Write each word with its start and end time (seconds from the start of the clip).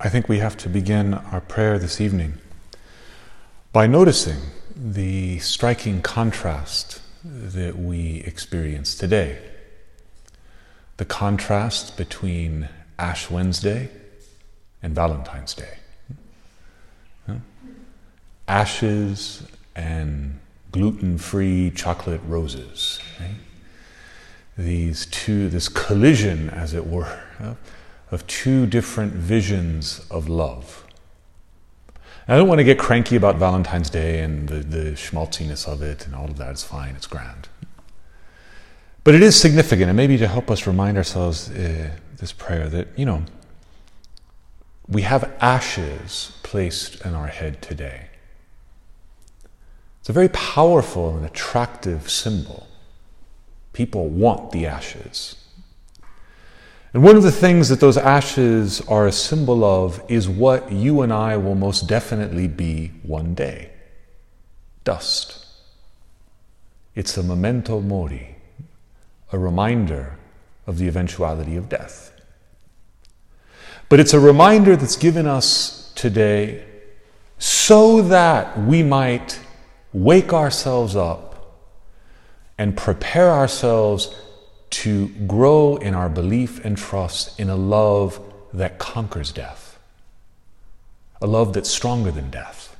I 0.00 0.08
think 0.08 0.28
we 0.28 0.38
have 0.38 0.56
to 0.58 0.68
begin 0.68 1.12
our 1.12 1.40
prayer 1.40 1.76
this 1.76 2.00
evening 2.00 2.34
by 3.72 3.88
noticing 3.88 4.38
the 4.76 5.40
striking 5.40 6.02
contrast 6.02 7.00
that 7.24 7.76
we 7.76 8.22
experience 8.24 8.94
today. 8.94 9.38
The 10.98 11.04
contrast 11.04 11.96
between 11.96 12.68
Ash 12.96 13.28
Wednesday 13.28 13.90
and 14.84 14.94
Valentine's 14.94 15.54
Day. 15.54 15.78
Ashes 18.46 19.48
and 19.74 20.38
gluten 20.70 21.18
free 21.18 21.72
chocolate 21.72 22.20
roses. 22.24 23.00
Right? 23.18 23.34
These 24.56 25.06
two, 25.06 25.48
this 25.48 25.68
collision, 25.68 26.50
as 26.50 26.72
it 26.72 26.86
were 26.86 27.56
of 28.10 28.26
two 28.26 28.66
different 28.66 29.12
visions 29.12 30.06
of 30.10 30.28
love. 30.28 30.84
I 32.26 32.36
don't 32.36 32.48
want 32.48 32.58
to 32.58 32.64
get 32.64 32.78
cranky 32.78 33.16
about 33.16 33.36
Valentine's 33.36 33.88
Day 33.88 34.20
and 34.20 34.48
the, 34.48 34.56
the 34.56 34.96
schmaltziness 34.96 35.66
of 35.66 35.80
it 35.80 36.06
and 36.06 36.14
all 36.14 36.26
of 36.26 36.36
that. 36.36 36.50
It's 36.50 36.62
fine, 36.62 36.94
it's 36.94 37.06
grand. 37.06 37.48
But 39.02 39.14
it 39.14 39.22
is 39.22 39.40
significant, 39.40 39.88
and 39.88 39.96
maybe 39.96 40.18
to 40.18 40.28
help 40.28 40.50
us 40.50 40.66
remind 40.66 40.98
ourselves 40.98 41.50
uh, 41.50 41.90
this 42.18 42.32
prayer 42.32 42.68
that, 42.68 42.88
you 42.96 43.06
know, 43.06 43.24
we 44.86 45.02
have 45.02 45.32
ashes 45.40 46.32
placed 46.42 47.04
in 47.06 47.14
our 47.14 47.28
head 47.28 47.62
today. 47.62 48.08
It's 50.00 50.10
a 50.10 50.12
very 50.12 50.28
powerful 50.28 51.16
and 51.16 51.24
attractive 51.24 52.10
symbol. 52.10 52.66
People 53.72 54.08
want 54.08 54.50
the 54.50 54.66
ashes. 54.66 55.36
And 56.92 57.02
one 57.02 57.16
of 57.16 57.22
the 57.22 57.32
things 57.32 57.68
that 57.68 57.80
those 57.80 57.98
ashes 57.98 58.80
are 58.88 59.06
a 59.06 59.12
symbol 59.12 59.62
of 59.64 60.02
is 60.08 60.28
what 60.28 60.72
you 60.72 61.02
and 61.02 61.12
I 61.12 61.36
will 61.36 61.54
most 61.54 61.86
definitely 61.86 62.48
be 62.48 62.92
one 63.02 63.34
day 63.34 63.70
dust. 64.84 65.44
It's 66.94 67.16
a 67.18 67.22
memento 67.22 67.80
mori, 67.80 68.36
a 69.32 69.38
reminder 69.38 70.18
of 70.66 70.78
the 70.78 70.88
eventuality 70.88 71.56
of 71.56 71.68
death. 71.68 72.12
But 73.90 74.00
it's 74.00 74.14
a 74.14 74.20
reminder 74.20 74.76
that's 74.76 74.96
given 74.96 75.26
us 75.26 75.92
today 75.94 76.64
so 77.38 78.02
that 78.02 78.58
we 78.58 78.82
might 78.82 79.38
wake 79.92 80.32
ourselves 80.32 80.96
up 80.96 81.64
and 82.56 82.76
prepare 82.76 83.30
ourselves 83.30 84.14
to 84.70 85.08
grow 85.26 85.76
in 85.76 85.94
our 85.94 86.08
belief 86.08 86.64
and 86.64 86.76
trust 86.76 87.38
in 87.40 87.48
a 87.48 87.56
love 87.56 88.20
that 88.52 88.78
conquers 88.78 89.32
death, 89.32 89.78
a 91.20 91.26
love 91.26 91.52
that's 91.52 91.70
stronger 91.70 92.10
than 92.10 92.30
death. 92.30 92.76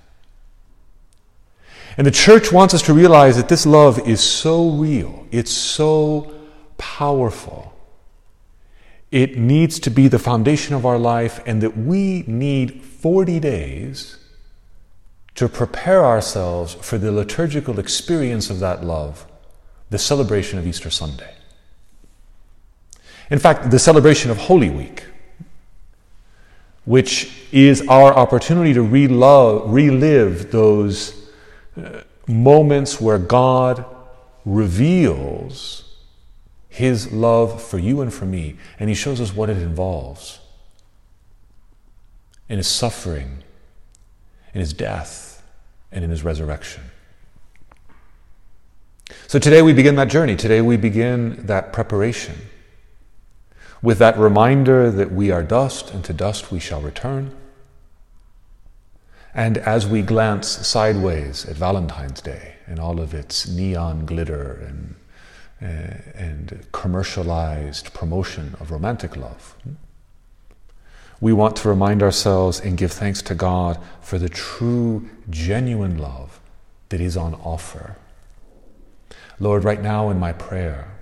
And 1.97 2.07
the 2.07 2.13
church 2.13 2.53
wants 2.53 2.75
us 2.75 2.83
to 2.83 2.95
realize 2.95 3.37
that 3.37 3.49
this 3.49 3.67
love 3.67 3.99
is 4.07 4.21
so 4.21 4.71
real, 4.71 5.27
it's 5.31 5.53
so 5.53 6.33
powerful. 6.77 7.75
It 9.11 9.39
needs 9.39 9.81
to 9.81 9.91
be 9.91 10.07
the 10.07 10.19
foundation 10.19 10.75
of 10.75 10.85
our 10.85 10.99
life, 10.99 11.41
and 11.47 11.63
that 11.63 11.77
we 11.77 12.25
need 12.27 12.83
40 12.83 13.41
days 13.41 14.19
to 15.35 15.49
prepare 15.49 16.05
ourselves 16.05 16.75
for 16.75 16.99
the 16.99 17.11
liturgical 17.11 17.79
experience 17.79 18.51
of 18.51 18.61
that 18.61 18.85
love, 18.85 19.27
the 19.89 19.99
celebration 19.99 20.59
of 20.59 20.67
Easter 20.67 20.91
Sunday. 20.91 21.38
In 23.31 23.39
fact, 23.39 23.71
the 23.71 23.79
celebration 23.79 24.31
of 24.31 24.39
Holy 24.39 24.71
Week, 24.71 25.05
which 26.85 27.31
is 27.53 27.87
our 27.89 28.15
opportunity 28.15 28.73
to 28.73 28.83
relive, 28.83 30.51
those 30.51 31.31
uh, 31.77 32.01
moments 32.27 33.01
where 33.01 33.19
God 33.19 33.85
reveals 34.47 35.85
his 36.69 37.13
love 37.13 37.63
for 37.63 37.79
you 37.79 38.01
and 38.01 38.13
for 38.13 38.25
me, 38.25 38.57
and 38.79 38.89
he 38.89 38.95
shows 38.95 39.21
us 39.21 39.35
what 39.35 39.51
it 39.51 39.59
involves 39.59 40.39
in 42.49 42.57
his 42.57 42.69
suffering, 42.69 43.43
in 44.55 44.61
his 44.61 44.73
death, 44.73 45.43
and 45.93 46.03
in 46.03 46.11
his 46.11 46.23
resurrection. 46.25 46.83
So 49.27 49.39
today 49.39 49.61
we 49.61 49.75
begin 49.75 49.97
that 49.97 50.09
journey. 50.09 50.37
Today 50.37 50.63
we 50.63 50.79
begin 50.79 51.45
that 51.47 51.73
preparation 51.75 52.35
with 53.83 53.99
that 53.99 54.19
reminder 54.19 54.91
that 54.91 55.13
we 55.13 55.31
are 55.31 55.43
dust 55.43 55.93
and 55.93 56.05
to 56.05 56.13
dust 56.13 56.51
we 56.51 56.59
shall 56.59 56.81
return. 56.81 57.35
And 59.35 59.59
as 59.59 59.87
we 59.87 60.03
glance 60.03 60.49
sideways 60.49 61.45
at 61.47 61.57
Valentine's 61.57 62.21
Day 62.21 62.55
and 62.67 62.81
all 62.81 63.01
of 63.01 63.15
its 63.15 63.47
neon 63.47 64.05
glitter 64.05 64.53
and, 64.67 64.95
uh, 65.63 66.19
and 66.19 66.67
commercialized 66.73 67.95
promotion 67.95 68.57
of 68.59 68.71
romantic 68.71 69.17
love, 69.17 69.55
we 71.21 71.33
want 71.33 71.57
to 71.57 71.69
remind 71.69 72.03
ourselves 72.03 72.61
and 72.61 72.79
give 72.79 72.93
thanks 72.93 73.23
to 73.23 73.35
God 73.35 73.79
for 74.01 74.19
the 74.19 74.29
true, 74.29 75.09
genuine 75.31 75.99
love 75.99 76.41
that 76.89 77.01
is 77.01 77.17
on 77.17 77.35
offer. 77.35 77.97
Lord, 79.41 79.63
right 79.65 79.83
now 79.83 80.11
in 80.11 80.19
my 80.19 80.33
prayer, 80.33 80.98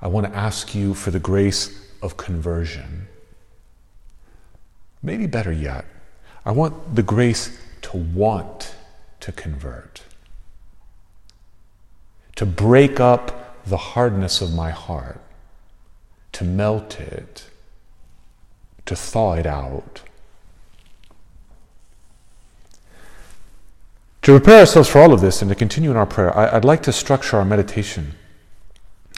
I 0.00 0.08
want 0.08 0.26
to 0.26 0.36
ask 0.36 0.74
you 0.74 0.94
for 0.94 1.10
the 1.10 1.18
grace 1.18 1.86
of 2.02 2.16
conversion. 2.16 3.08
Maybe 5.02 5.26
better 5.26 5.52
yet, 5.52 5.84
I 6.44 6.52
want 6.52 6.94
the 6.94 7.02
grace 7.02 7.58
to 7.82 7.96
want 7.96 8.74
to 9.20 9.32
convert, 9.32 10.02
to 12.36 12.46
break 12.46 13.00
up 13.00 13.64
the 13.64 13.76
hardness 13.76 14.40
of 14.40 14.54
my 14.54 14.70
heart, 14.70 15.20
to 16.32 16.44
melt 16.44 17.00
it, 17.00 17.44
to 18.84 18.94
thaw 18.94 19.34
it 19.34 19.46
out. 19.46 20.02
To 24.22 24.32
prepare 24.38 24.60
ourselves 24.60 24.88
for 24.88 25.00
all 25.00 25.12
of 25.12 25.20
this 25.20 25.40
and 25.40 25.48
to 25.48 25.54
continue 25.54 25.90
in 25.90 25.96
our 25.96 26.06
prayer, 26.06 26.36
I, 26.36 26.54
would 26.54 26.64
like 26.64 26.82
to 26.82 26.92
structure 26.92 27.36
our 27.36 27.44
meditation 27.44 28.14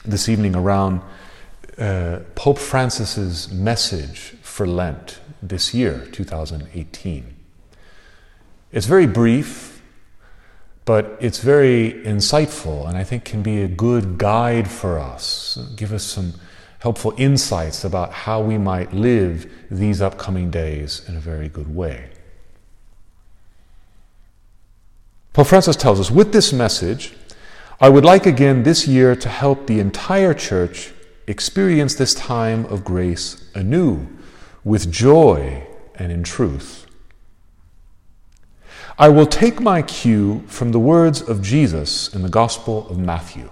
this 0.05 0.29
evening 0.29 0.55
around 0.55 1.01
uh, 1.77 2.19
Pope 2.35 2.57
Francis's 2.57 3.51
message 3.51 4.35
for 4.41 4.67
Lent 4.67 5.19
this 5.41 5.73
year, 5.73 6.07
2018. 6.11 7.35
It's 8.71 8.85
very 8.85 9.07
brief, 9.07 9.81
but 10.85 11.17
it's 11.19 11.39
very 11.39 11.93
insightful 12.03 12.87
and 12.87 12.97
I 12.97 13.03
think 13.03 13.23
can 13.25 13.41
be 13.41 13.61
a 13.61 13.67
good 13.67 14.17
guide 14.17 14.69
for 14.69 14.99
us, 14.99 15.57
give 15.75 15.93
us 15.93 16.03
some 16.03 16.33
helpful 16.79 17.13
insights 17.17 17.83
about 17.83 18.11
how 18.11 18.41
we 18.41 18.57
might 18.57 18.93
live 18.93 19.51
these 19.69 20.01
upcoming 20.01 20.49
days 20.49 21.07
in 21.07 21.15
a 21.15 21.19
very 21.19 21.49
good 21.49 21.73
way. 21.73 22.09
Pope 25.33 25.47
Francis 25.47 25.75
tells 25.75 25.99
us 25.99 26.09
with 26.09 26.33
this 26.33 26.51
message, 26.51 27.13
I 27.81 27.87
would 27.87 28.03
like 28.03 28.25
again 28.25 28.63
this 28.63 28.89
year 28.89 29.15
to 29.15 29.29
help 29.29 29.65
the 29.65 29.79
entire 29.79 30.33
church 30.33 30.91
experience 31.27 31.95
this 31.95 32.13
time 32.13 32.65
of 32.65 32.83
grace 32.83 33.49
anew 33.55 34.05
with 34.65 34.91
joy 34.91 35.65
and 35.95 36.11
in 36.11 36.23
truth. 36.23 36.85
I 38.97 39.07
will 39.07 39.25
take 39.25 39.61
my 39.61 39.81
cue 39.81 40.43
from 40.47 40.73
the 40.73 40.79
words 40.79 41.21
of 41.21 41.41
Jesus 41.41 42.13
in 42.13 42.21
the 42.21 42.27
Gospel 42.27 42.85
of 42.89 42.97
Matthew. 42.97 43.49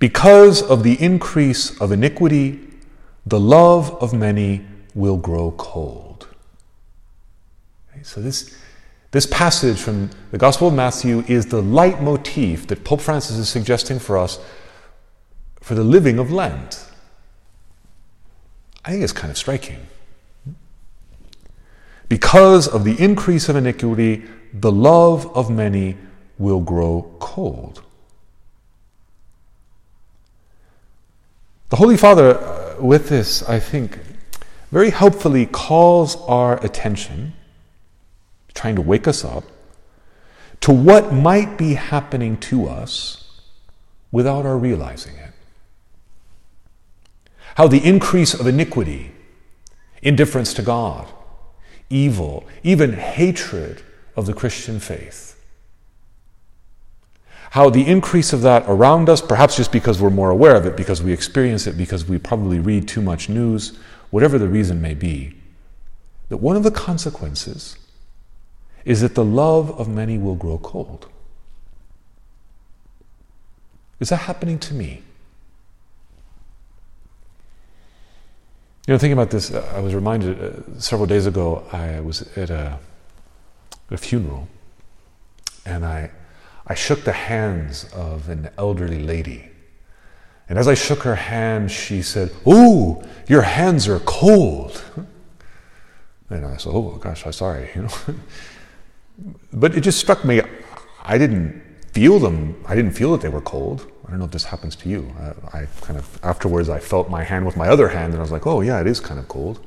Because 0.00 0.62
of 0.62 0.82
the 0.82 1.00
increase 1.00 1.80
of 1.80 1.92
iniquity, 1.92 2.58
the 3.24 3.38
love 3.38 3.94
of 4.02 4.12
many 4.12 4.66
will 4.96 5.16
grow 5.16 5.52
cold. 5.52 6.26
So, 8.02 8.20
this 8.20 8.56
this 9.10 9.26
passage 9.26 9.78
from 9.78 10.10
the 10.30 10.38
Gospel 10.38 10.68
of 10.68 10.74
Matthew 10.74 11.24
is 11.26 11.46
the 11.46 11.62
leitmotif 11.62 12.66
that 12.66 12.84
Pope 12.84 13.00
Francis 13.00 13.36
is 13.36 13.48
suggesting 13.48 13.98
for 13.98 14.18
us 14.18 14.38
for 15.60 15.74
the 15.74 15.84
living 15.84 16.18
of 16.18 16.30
Lent. 16.30 16.84
I 18.84 18.90
think 18.90 19.02
it's 19.02 19.12
kind 19.12 19.30
of 19.30 19.38
striking. 19.38 19.86
Because 22.08 22.68
of 22.68 22.84
the 22.84 23.02
increase 23.02 23.48
of 23.48 23.56
iniquity, 23.56 24.24
the 24.52 24.72
love 24.72 25.26
of 25.36 25.50
many 25.50 25.96
will 26.38 26.60
grow 26.60 27.14
cold. 27.18 27.82
The 31.68 31.76
Holy 31.76 31.98
Father, 31.98 32.38
uh, 32.38 32.76
with 32.80 33.10
this, 33.10 33.42
I 33.42 33.60
think, 33.60 33.98
very 34.70 34.88
helpfully 34.88 35.44
calls 35.44 36.16
our 36.22 36.64
attention, 36.64 37.34
trying 38.58 38.74
to 38.74 38.82
wake 38.82 39.06
us 39.06 39.24
up, 39.24 39.44
to 40.60 40.72
what 40.72 41.12
might 41.12 41.56
be 41.56 41.74
happening 41.74 42.36
to 42.36 42.66
us 42.66 43.40
without 44.10 44.44
our 44.44 44.58
realizing 44.58 45.14
it. 45.14 45.32
How 47.54 47.68
the 47.68 47.84
increase 47.84 48.34
of 48.34 48.48
iniquity, 48.48 49.12
indifference 50.02 50.52
to 50.54 50.62
God, 50.62 51.06
evil, 51.88 52.48
even 52.64 52.94
hatred 52.94 53.82
of 54.16 54.26
the 54.26 54.34
Christian 54.34 54.80
faith. 54.80 55.40
How 57.50 57.70
the 57.70 57.86
increase 57.86 58.32
of 58.32 58.42
that 58.42 58.64
around 58.66 59.08
us, 59.08 59.22
perhaps 59.22 59.56
just 59.56 59.70
because 59.70 60.02
we're 60.02 60.10
more 60.10 60.30
aware 60.30 60.56
of 60.56 60.66
it, 60.66 60.76
because 60.76 61.00
we 61.00 61.12
experience 61.12 61.68
it, 61.68 61.78
because 61.78 62.08
we 62.08 62.18
probably 62.18 62.58
read 62.58 62.88
too 62.88 63.02
much 63.02 63.28
news, 63.28 63.78
whatever 64.10 64.36
the 64.36 64.48
reason 64.48 64.82
may 64.82 64.94
be, 64.94 65.34
that 66.28 66.38
one 66.38 66.56
of 66.56 66.64
the 66.64 66.72
consequences 66.72 67.76
is 68.88 69.02
that 69.02 69.14
the 69.14 69.24
love 69.24 69.70
of 69.78 69.86
many 69.86 70.16
will 70.16 70.34
grow 70.34 70.56
cold. 70.56 71.08
Is 74.00 74.08
that 74.08 74.16
happening 74.16 74.58
to 74.60 74.72
me? 74.72 75.02
You 78.86 78.94
know, 78.94 78.98
thinking 78.98 79.12
about 79.12 79.30
this, 79.30 79.52
uh, 79.52 79.74
I 79.76 79.80
was 79.80 79.94
reminded 79.94 80.42
uh, 80.42 80.80
several 80.80 81.06
days 81.06 81.26
ago, 81.26 81.66
I 81.70 82.00
was 82.00 82.22
at 82.38 82.48
a, 82.48 82.78
a 83.90 83.98
funeral 83.98 84.48
and 85.66 85.84
I, 85.84 86.10
I 86.66 86.72
shook 86.72 87.04
the 87.04 87.12
hands 87.12 87.84
of 87.92 88.30
an 88.30 88.48
elderly 88.56 89.02
lady. 89.02 89.50
And 90.48 90.58
as 90.58 90.66
I 90.66 90.72
shook 90.72 91.02
her 91.02 91.14
hand, 91.14 91.70
she 91.70 92.00
said, 92.00 92.30
Ooh, 92.46 93.02
your 93.28 93.42
hands 93.42 93.86
are 93.86 94.00
cold. 94.00 94.82
And 96.30 96.44
I 96.44 96.58
said, 96.58 96.72
Oh 96.74 96.98
gosh, 97.00 97.24
I'm 97.24 97.32
sorry, 97.32 97.70
you 97.74 97.82
know. 97.82 97.90
But 99.52 99.76
it 99.76 99.80
just 99.80 99.98
struck 99.98 100.24
me, 100.24 100.40
I 101.02 101.18
didn't 101.18 101.62
feel 101.92 102.18
them, 102.18 102.62
I 102.66 102.74
didn't 102.74 102.92
feel 102.92 103.12
that 103.12 103.20
they 103.20 103.28
were 103.28 103.40
cold. 103.40 103.90
I 104.06 104.10
don't 104.10 104.20
know 104.20 104.24
if 104.24 104.30
this 104.30 104.44
happens 104.44 104.74
to 104.76 104.88
you. 104.88 105.12
I, 105.52 105.58
I, 105.58 105.66
kind 105.82 105.98
of, 105.98 106.18
afterwards, 106.22 106.68
I 106.68 106.78
felt 106.78 107.10
my 107.10 107.24
hand 107.24 107.44
with 107.44 107.56
my 107.56 107.68
other 107.68 107.88
hand 107.88 108.14
and 108.14 108.20
I 108.20 108.22
was 108.22 108.30
like, 108.30 108.46
oh, 108.46 108.62
yeah, 108.62 108.80
it 108.80 108.86
is 108.86 109.00
kind 109.00 109.20
of 109.20 109.28
cold. 109.28 109.60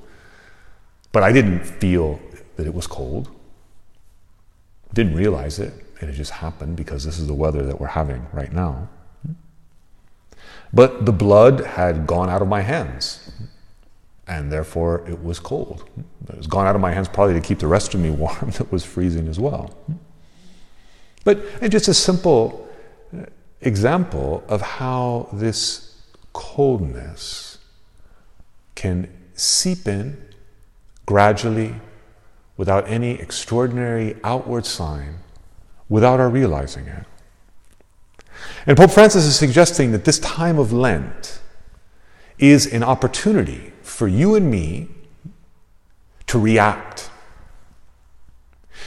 But 1.11 1.23
I 1.23 1.31
didn't 1.31 1.63
feel 1.63 2.19
that 2.55 2.65
it 2.65 2.73
was 2.73 2.87
cold. 2.87 3.29
Didn't 4.93 5.15
realize 5.15 5.59
it. 5.59 5.73
And 5.99 6.09
it 6.09 6.13
just 6.13 6.31
happened 6.31 6.75
because 6.75 7.03
this 7.03 7.19
is 7.19 7.27
the 7.27 7.33
weather 7.35 7.63
that 7.63 7.79
we're 7.79 7.87
having 7.87 8.25
right 8.33 8.51
now. 8.51 8.89
But 10.73 11.05
the 11.05 11.11
blood 11.11 11.59
had 11.59 12.07
gone 12.07 12.29
out 12.29 12.41
of 12.41 12.47
my 12.47 12.61
hands. 12.61 13.31
And 14.31 14.49
therefore, 14.49 15.03
it 15.09 15.21
was 15.21 15.41
cold. 15.41 15.83
It 16.29 16.37
was 16.37 16.47
gone 16.47 16.65
out 16.65 16.73
of 16.73 16.79
my 16.79 16.93
hands 16.93 17.09
probably 17.09 17.33
to 17.33 17.41
keep 17.41 17.59
the 17.59 17.67
rest 17.67 17.93
of 17.93 17.99
me 17.99 18.09
warm 18.23 18.51
that 18.51 18.71
was 18.71 18.85
freezing 18.85 19.27
as 19.27 19.37
well. 19.37 19.77
But 21.25 21.69
just 21.69 21.89
a 21.89 21.93
simple 21.93 22.65
uh, 23.13 23.25
example 23.59 24.41
of 24.47 24.61
how 24.61 25.27
this 25.33 26.01
coldness 26.31 27.57
can 28.73 29.09
seep 29.33 29.85
in 29.85 30.17
gradually 31.05 31.75
without 32.55 32.89
any 32.89 33.19
extraordinary 33.19 34.15
outward 34.23 34.65
sign, 34.65 35.17
without 35.89 36.21
our 36.21 36.29
realizing 36.29 36.87
it. 36.87 37.03
And 38.65 38.77
Pope 38.77 38.91
Francis 38.91 39.25
is 39.25 39.35
suggesting 39.35 39.91
that 39.91 40.05
this 40.05 40.19
time 40.19 40.57
of 40.57 40.71
Lent 40.71 41.41
is 42.39 42.65
an 42.65 42.81
opportunity 42.81 43.70
for 44.01 44.07
you 44.07 44.33
and 44.33 44.49
me 44.49 44.87
to 46.25 46.39
react. 46.39 47.11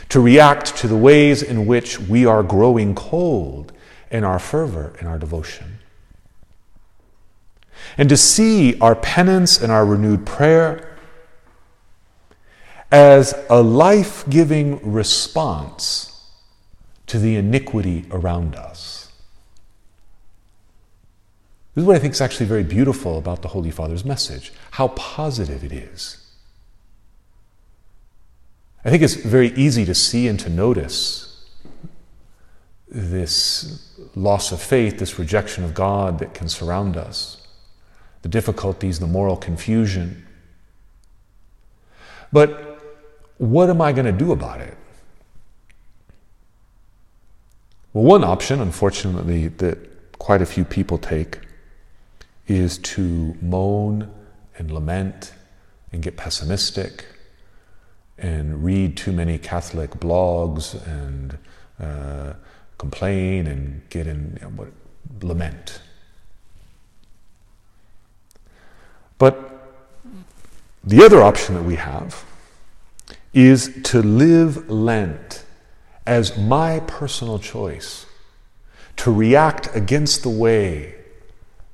To 0.08 0.18
react 0.18 0.76
to 0.78 0.88
the 0.88 0.96
ways 0.96 1.40
in 1.40 1.66
which 1.66 2.00
we 2.00 2.26
are 2.26 2.42
growing 2.42 2.96
cold 2.96 3.72
in 4.10 4.24
our 4.24 4.40
fervor, 4.40 4.96
in 5.00 5.06
our 5.06 5.20
devotion. 5.20 5.78
And 7.96 8.08
to 8.08 8.16
see 8.16 8.76
our 8.80 8.96
penance 8.96 9.62
and 9.62 9.70
our 9.70 9.86
renewed 9.86 10.26
prayer 10.26 10.96
as 12.90 13.36
a 13.48 13.62
life 13.62 14.28
giving 14.28 14.80
response 14.82 16.28
to 17.06 17.20
the 17.20 17.36
iniquity 17.36 18.06
around 18.10 18.56
us. 18.56 19.03
This 21.74 21.82
is 21.82 21.86
what 21.86 21.96
I 21.96 21.98
think 21.98 22.14
is 22.14 22.20
actually 22.20 22.46
very 22.46 22.62
beautiful 22.62 23.18
about 23.18 23.42
the 23.42 23.48
Holy 23.48 23.70
Father's 23.70 24.04
message, 24.04 24.52
how 24.72 24.88
positive 24.88 25.64
it 25.64 25.72
is. 25.72 26.18
I 28.84 28.90
think 28.90 29.02
it's 29.02 29.14
very 29.14 29.48
easy 29.54 29.84
to 29.86 29.94
see 29.94 30.28
and 30.28 30.38
to 30.40 30.50
notice 30.50 31.44
this 32.86 33.98
loss 34.14 34.52
of 34.52 34.62
faith, 34.62 34.98
this 34.98 35.18
rejection 35.18 35.64
of 35.64 35.74
God 35.74 36.20
that 36.20 36.32
can 36.32 36.48
surround 36.48 36.96
us, 36.96 37.44
the 38.22 38.28
difficulties, 38.28 39.00
the 39.00 39.06
moral 39.08 39.36
confusion. 39.36 40.24
But 42.32 42.80
what 43.38 43.68
am 43.68 43.80
I 43.80 43.92
going 43.92 44.06
to 44.06 44.12
do 44.12 44.30
about 44.30 44.60
it? 44.60 44.76
Well, 47.92 48.04
one 48.04 48.22
option, 48.22 48.60
unfortunately, 48.60 49.48
that 49.48 50.18
quite 50.18 50.42
a 50.42 50.46
few 50.46 50.64
people 50.64 50.98
take 50.98 51.38
is 52.46 52.78
to 52.78 53.36
moan 53.40 54.10
and 54.56 54.70
lament 54.70 55.32
and 55.92 56.02
get 56.02 56.16
pessimistic 56.16 57.06
and 58.18 58.64
read 58.64 58.96
too 58.96 59.12
many 59.12 59.38
Catholic 59.38 59.90
blogs 59.92 60.74
and 60.86 61.38
uh, 61.80 62.34
complain 62.78 63.46
and 63.46 63.88
get 63.90 64.06
in 64.06 64.38
you 64.40 64.46
know, 64.46 64.52
what, 64.52 64.68
lament. 65.22 65.80
But 69.18 69.50
the 70.82 71.04
other 71.04 71.22
option 71.22 71.54
that 71.54 71.62
we 71.62 71.76
have 71.76 72.24
is 73.32 73.80
to 73.84 74.02
live 74.02 74.68
Lent 74.70 75.44
as 76.06 76.36
my 76.36 76.80
personal 76.80 77.38
choice, 77.38 78.06
to 78.96 79.12
react 79.12 79.74
against 79.74 80.22
the 80.22 80.28
way 80.28 80.94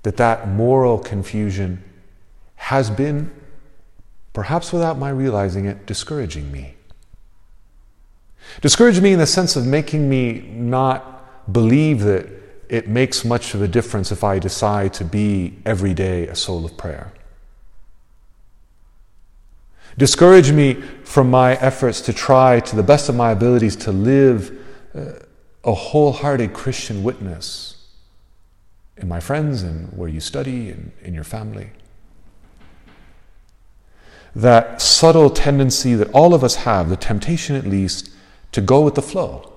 that 0.03 0.17
that 0.17 0.49
moral 0.49 0.99
confusion 0.99 1.83
has 2.57 2.91
been, 2.91 3.31
perhaps 4.33 4.73
without 4.73 4.99
my 4.99 5.11
realizing 5.11 5.67
it, 5.67 5.87
discouraging 5.87 6.51
me. 6.51 6.75
Discourage 8.61 9.01
me 9.01 9.13
in 9.13 9.19
the 9.19 9.27
sense 9.27 9.57
of 9.57 9.67
making 9.67 10.09
me 10.09 10.41
not 10.41 11.53
believe 11.53 12.01
that 12.01 12.27
it 12.69 12.89
makes 12.89 13.25
much 13.25 13.55
of 13.55 13.63
a 13.63 13.69
difference 13.69 14.13
if 14.13 14.23
I 14.23 14.39
decide 14.39 14.95
to 14.95 15.05
be 15.05 15.59
every 15.67 15.95
day 15.95 16.29
a 16.29 16.35
soul 16.35 16.65
of 16.65 16.77
prayer. 16.77 17.13
Discourage 19.99 20.53
me 20.53 20.75
from 21.05 21.31
my 21.31 21.55
efforts 21.57 22.01
to 22.03 22.13
try, 22.13 22.61
to 22.61 22.77
the 22.77 22.83
best 22.83 23.09
of 23.09 23.17
my 23.17 23.33
abilities, 23.33 23.75
to 23.77 23.93
live 23.93 24.57
uh, 24.95 25.13
a 25.65 25.75
wholehearted 25.75 26.53
Christian 26.53 27.03
witness 27.03 27.80
in 29.03 29.09
my 29.09 29.21
friends 29.21 29.63
and 29.63 29.89
where 29.97 30.09
you 30.09 30.21
study 30.21 30.71
and 30.71 30.93
in 31.03 31.15
your 31.15 31.25
family. 31.25 31.71
That 34.35 34.81
subtle 34.81 35.31
tendency 35.31 35.95
that 35.95 36.11
all 36.13 36.35
of 36.35 36.45
us 36.45 36.57
have, 36.57 36.89
the 36.89 36.97
temptation 36.97 37.57
at 37.57 37.67
least, 37.67 38.11
to 38.53 38.61
go 38.61 38.81
with 38.81 38.95
the 38.95 39.03
flow. 39.03 39.53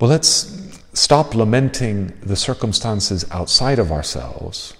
Well, 0.00 0.10
let's 0.10 0.80
stop 0.92 1.34
lamenting 1.34 2.12
the 2.20 2.36
circumstances 2.36 3.24
outside 3.30 3.78
of 3.78 3.90
ourselves 3.90 4.74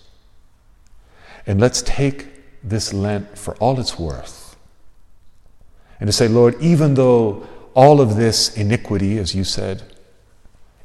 and 1.46 1.60
let's 1.60 1.82
take 1.82 2.26
this 2.62 2.92
Lent 2.92 3.36
for 3.36 3.54
all 3.56 3.78
it's 3.78 3.98
worth. 3.98 4.56
And 6.00 6.08
to 6.08 6.12
say, 6.12 6.28
Lord, 6.28 6.60
even 6.60 6.94
though 6.94 7.46
all 7.74 8.00
of 8.00 8.16
this 8.16 8.56
iniquity, 8.56 9.18
as 9.18 9.34
you 9.34 9.44
said, 9.44 9.82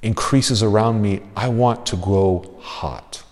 increases 0.01 0.63
around 0.63 1.01
me, 1.01 1.21
I 1.35 1.49
want 1.49 1.85
to 1.87 1.95
grow 1.95 2.57
hot. 2.61 3.23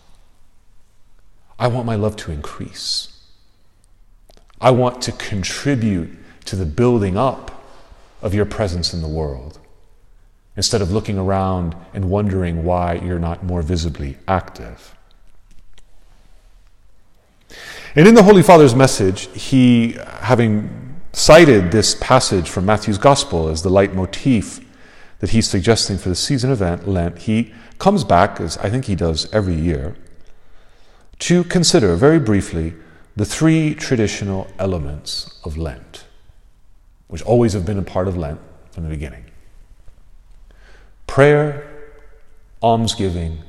I 1.60 1.68
want 1.68 1.86
my 1.86 1.96
love 1.96 2.16
to 2.18 2.32
increase. 2.32 3.14
I 4.60 4.72
want 4.72 5.02
to 5.04 5.12
contribute 5.12 6.18
to 6.46 6.56
the 6.56 6.66
building 6.66 7.18
up 7.18 7.64
of 8.22 8.34
your 8.34 8.46
presence 8.46 8.94
in 8.94 9.02
the 9.02 9.08
world 9.08 9.60
instead 10.56 10.82
of 10.82 10.92
looking 10.92 11.18
around 11.18 11.76
and 11.94 12.10
wondering 12.10 12.64
why 12.64 12.96
you're 12.96 13.20
not 13.20 13.44
more 13.44 13.62
visibly 13.62 14.18
active. 14.28 14.96
And 17.96 18.08
in 18.08 18.16
the 18.16 18.24
Holy 18.24 18.44
Father's 18.44 18.76
message, 18.76 19.30
he, 19.40 19.94
having 20.20 21.00
cited 21.14 21.72
this 21.72 21.96
passage 21.96 22.50
from 22.50 22.66
Matthew's 22.66 22.98
Gospel 22.98 23.48
as 23.50 23.64
the 23.64 23.70
leitmotif 23.70 24.60
that 25.20 25.32
he's 25.32 25.48
suggesting 25.48 25.98
for 25.98 26.10
the 26.10 26.16
season 26.16 26.52
of 26.52 26.62
Lent, 26.88 27.20
he 27.20 27.54
comes 27.80 28.04
back, 28.04 28.40
as 28.40 28.58
I 28.60 28.70
think 28.70 28.86
he 28.86 28.96
does 28.96 29.32
every 29.34 29.56
year, 29.56 29.96
to 31.20 31.44
consider 31.44 31.96
very 31.96 32.20
briefly 32.20 32.76
the 33.16 33.26
three 33.26 33.74
traditional 33.74 34.48
elements 34.60 35.40
of 35.44 35.58
Lent, 35.58 36.06
which 37.08 37.24
always 37.24 37.54
have 37.54 37.66
been 37.66 37.80
a 37.80 37.84
part 37.84 38.08
of 38.08 38.16
Lent 38.16 38.40
from 38.72 38.84
the 38.84 38.90
beginning 38.90 39.26
prayer, 41.08 41.66
almsgiving, 42.62 43.40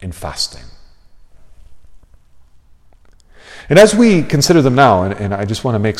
and 0.00 0.14
fasting. 0.14 0.62
And 3.68 3.78
as 3.78 3.94
we 3.94 4.22
consider 4.22 4.62
them 4.62 4.74
now, 4.74 5.02
and, 5.02 5.14
and 5.14 5.34
I 5.34 5.44
just 5.44 5.64
want 5.64 5.74
to 5.74 5.78
make 5.78 5.98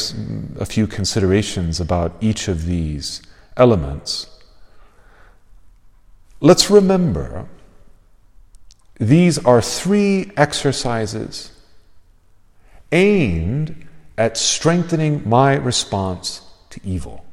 a 0.60 0.66
few 0.66 0.86
considerations 0.86 1.80
about 1.80 2.14
each 2.20 2.48
of 2.48 2.66
these 2.66 3.22
elements, 3.56 4.26
let's 6.40 6.70
remember 6.70 7.46
these 8.98 9.38
are 9.44 9.62
three 9.62 10.30
exercises 10.36 11.52
aimed 12.92 13.86
at 14.18 14.36
strengthening 14.36 15.26
my 15.28 15.54
response 15.54 16.42
to 16.70 16.80
evil. 16.84 17.24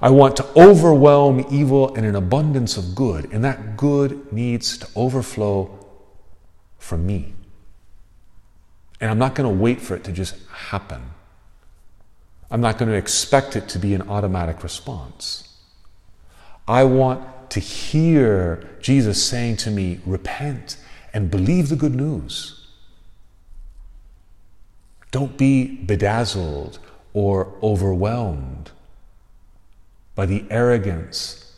I 0.00 0.10
want 0.10 0.36
to 0.36 0.46
overwhelm 0.56 1.44
evil 1.50 1.94
in 1.94 2.04
an 2.04 2.14
abundance 2.14 2.76
of 2.76 2.94
good, 2.94 3.32
and 3.32 3.44
that 3.44 3.76
good 3.76 4.32
needs 4.32 4.78
to 4.78 4.88
overflow 4.96 5.78
from 6.78 7.06
me. 7.06 7.34
And 9.00 9.10
I'm 9.10 9.18
not 9.18 9.34
going 9.34 9.48
to 9.52 9.62
wait 9.62 9.80
for 9.80 9.94
it 9.96 10.04
to 10.04 10.12
just 10.12 10.36
happen. 10.48 11.02
I'm 12.50 12.60
not 12.60 12.78
going 12.78 12.90
to 12.90 12.96
expect 12.96 13.56
it 13.56 13.68
to 13.70 13.78
be 13.78 13.94
an 13.94 14.08
automatic 14.08 14.62
response. 14.62 15.48
I 16.66 16.84
want 16.84 17.26
to 17.50 17.60
hear 17.60 18.68
Jesus 18.80 19.24
saying 19.24 19.56
to 19.58 19.70
me, 19.70 20.00
Repent 20.06 20.76
and 21.12 21.30
believe 21.30 21.68
the 21.68 21.76
good 21.76 21.94
news. 21.94 22.68
Don't 25.10 25.36
be 25.36 25.76
bedazzled 25.76 26.78
or 27.12 27.52
overwhelmed 27.62 28.70
by 30.14 30.26
the 30.26 30.44
arrogance 30.50 31.52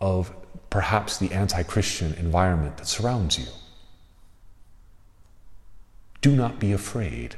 of 0.00 0.32
perhaps 0.70 1.18
the 1.18 1.32
anti 1.32 1.62
Christian 1.62 2.14
environment 2.14 2.76
that 2.78 2.86
surrounds 2.86 3.38
you. 3.38 3.46
Do 6.20 6.34
not 6.34 6.58
be 6.58 6.72
afraid. 6.72 7.36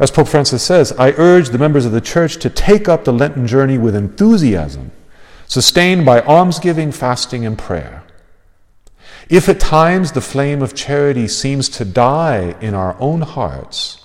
As 0.00 0.10
Pope 0.10 0.28
Francis 0.28 0.62
says, 0.62 0.92
I 0.92 1.10
urge 1.18 1.50
the 1.50 1.58
members 1.58 1.84
of 1.84 1.92
the 1.92 2.00
Church 2.00 2.38
to 2.38 2.48
take 2.48 2.88
up 2.88 3.04
the 3.04 3.12
Lenten 3.12 3.46
journey 3.46 3.76
with 3.76 3.94
enthusiasm, 3.94 4.92
sustained 5.46 6.06
by 6.06 6.22
almsgiving, 6.22 6.90
fasting, 6.90 7.44
and 7.44 7.58
prayer. 7.58 8.02
If 9.28 9.46
at 9.46 9.60
times 9.60 10.12
the 10.12 10.22
flame 10.22 10.62
of 10.62 10.74
charity 10.74 11.28
seems 11.28 11.68
to 11.68 11.84
die 11.84 12.56
in 12.62 12.72
our 12.72 12.96
own 12.98 13.20
hearts, 13.20 14.02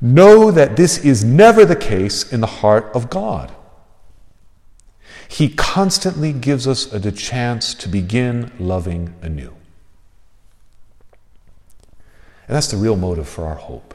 know 0.00 0.50
that 0.50 0.76
this 0.76 0.96
is 1.04 1.22
never 1.22 1.66
the 1.66 1.76
case 1.76 2.32
in 2.32 2.40
the 2.40 2.46
heart 2.46 2.90
of 2.94 3.10
God. 3.10 3.52
He 5.28 5.50
constantly 5.50 6.32
gives 6.32 6.66
us 6.66 6.90
a 6.92 7.12
chance 7.12 7.74
to 7.74 7.88
begin 7.90 8.50
loving 8.58 9.14
anew. 9.20 9.54
And 12.48 12.56
that's 12.56 12.68
the 12.68 12.76
real 12.78 12.96
motive 12.96 13.28
for 13.28 13.44
our 13.44 13.56
hope. 13.56 13.93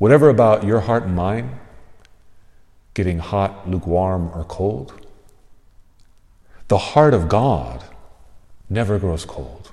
Whatever 0.00 0.30
about 0.30 0.64
your 0.64 0.80
heart 0.80 1.02
and 1.02 1.14
mind, 1.14 1.50
getting 2.94 3.18
hot, 3.18 3.68
lukewarm, 3.68 4.30
or 4.34 4.44
cold, 4.44 5.06
the 6.68 6.78
heart 6.78 7.12
of 7.12 7.28
God 7.28 7.84
never 8.70 8.98
grows 8.98 9.26
cold. 9.26 9.72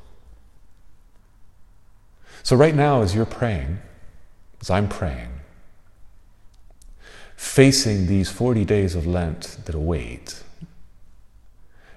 So, 2.44 2.58
right 2.58 2.76
now, 2.76 3.04
as 3.04 3.16
you're 3.16 3.26
praying, 3.26 3.80
as 4.60 4.70
I'm 4.70 4.90
praying, 4.90 5.30
facing 7.38 8.08
these 8.08 8.30
40 8.30 8.66
days 8.66 8.96
of 8.96 9.08
Lent 9.08 9.60
that 9.64 9.76
await, 9.76 10.44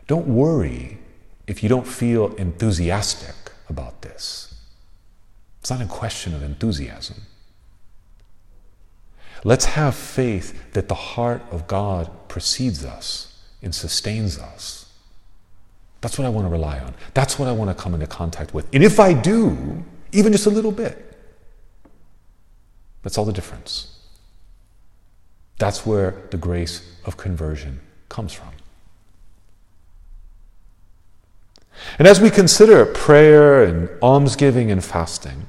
don't 0.07 0.29
worry 0.29 0.99
if 1.49 1.65
you 1.65 1.69
don't 1.69 1.87
feel 1.87 2.33
enthusiastic 2.37 3.51
about 3.69 4.03
this. 4.03 4.55
It's 5.59 5.71
not 5.71 5.81
a 5.81 5.87
question 5.87 6.33
of 6.33 6.45
enthusiasm. 6.45 7.23
Let's 9.45 9.65
have 9.65 9.95
faith 9.95 10.73
that 10.73 10.89
the 10.89 10.95
heart 10.95 11.43
of 11.51 11.67
God 11.67 12.11
precedes 12.29 12.85
us 12.85 13.43
and 13.63 13.75
sustains 13.75 14.39
us. 14.39 14.91
That's 16.01 16.19
what 16.19 16.27
I 16.27 16.29
want 16.31 16.47
to 16.47 16.51
rely 16.51 16.79
on. 16.79 16.95
That's 17.15 17.39
what 17.39 17.49
I 17.49 17.53
want 17.53 17.77
to 17.77 17.83
come 17.83 17.95
into 17.95 18.07
contact 18.07 18.55
with. 18.55 18.67
And 18.75 18.83
if 18.83 18.99
I 18.99 19.13
do, 19.13 19.83
even 20.13 20.33
just 20.33 20.47
a 20.47 20.51
little 20.51 20.73
bit, 20.73 21.07
that's 23.03 23.19
all 23.19 23.25
the 23.25 23.33
difference. 23.33 23.99
That's 25.59 25.85
where 25.85 26.23
the 26.31 26.37
grace 26.37 26.91
of 27.05 27.17
conversion 27.17 27.81
comes 28.09 28.33
from. 28.33 28.49
And 31.99 32.07
as 32.07 32.21
we 32.21 32.31
consider 32.31 32.85
prayer 32.87 33.65
and 33.65 33.89
almsgiving 34.03 34.71
and 34.71 34.85
fasting, 34.85 35.47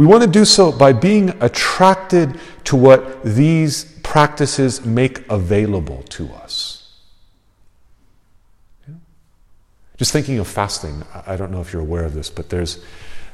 we 0.00 0.06
want 0.06 0.22
to 0.22 0.30
do 0.30 0.46
so 0.46 0.72
by 0.72 0.94
being 0.94 1.28
attracted 1.42 2.40
to 2.64 2.74
what 2.74 3.22
these 3.22 3.84
practices 4.02 4.82
make 4.82 5.30
available 5.30 6.02
to 6.04 6.26
us. 6.32 7.02
Just 9.98 10.10
thinking 10.10 10.38
of 10.38 10.48
fasting, 10.48 11.02
I 11.26 11.36
don't 11.36 11.50
know 11.50 11.60
if 11.60 11.74
you're 11.74 11.82
aware 11.82 12.06
of 12.06 12.14
this, 12.14 12.30
but 12.30 12.48
there's, 12.48 12.82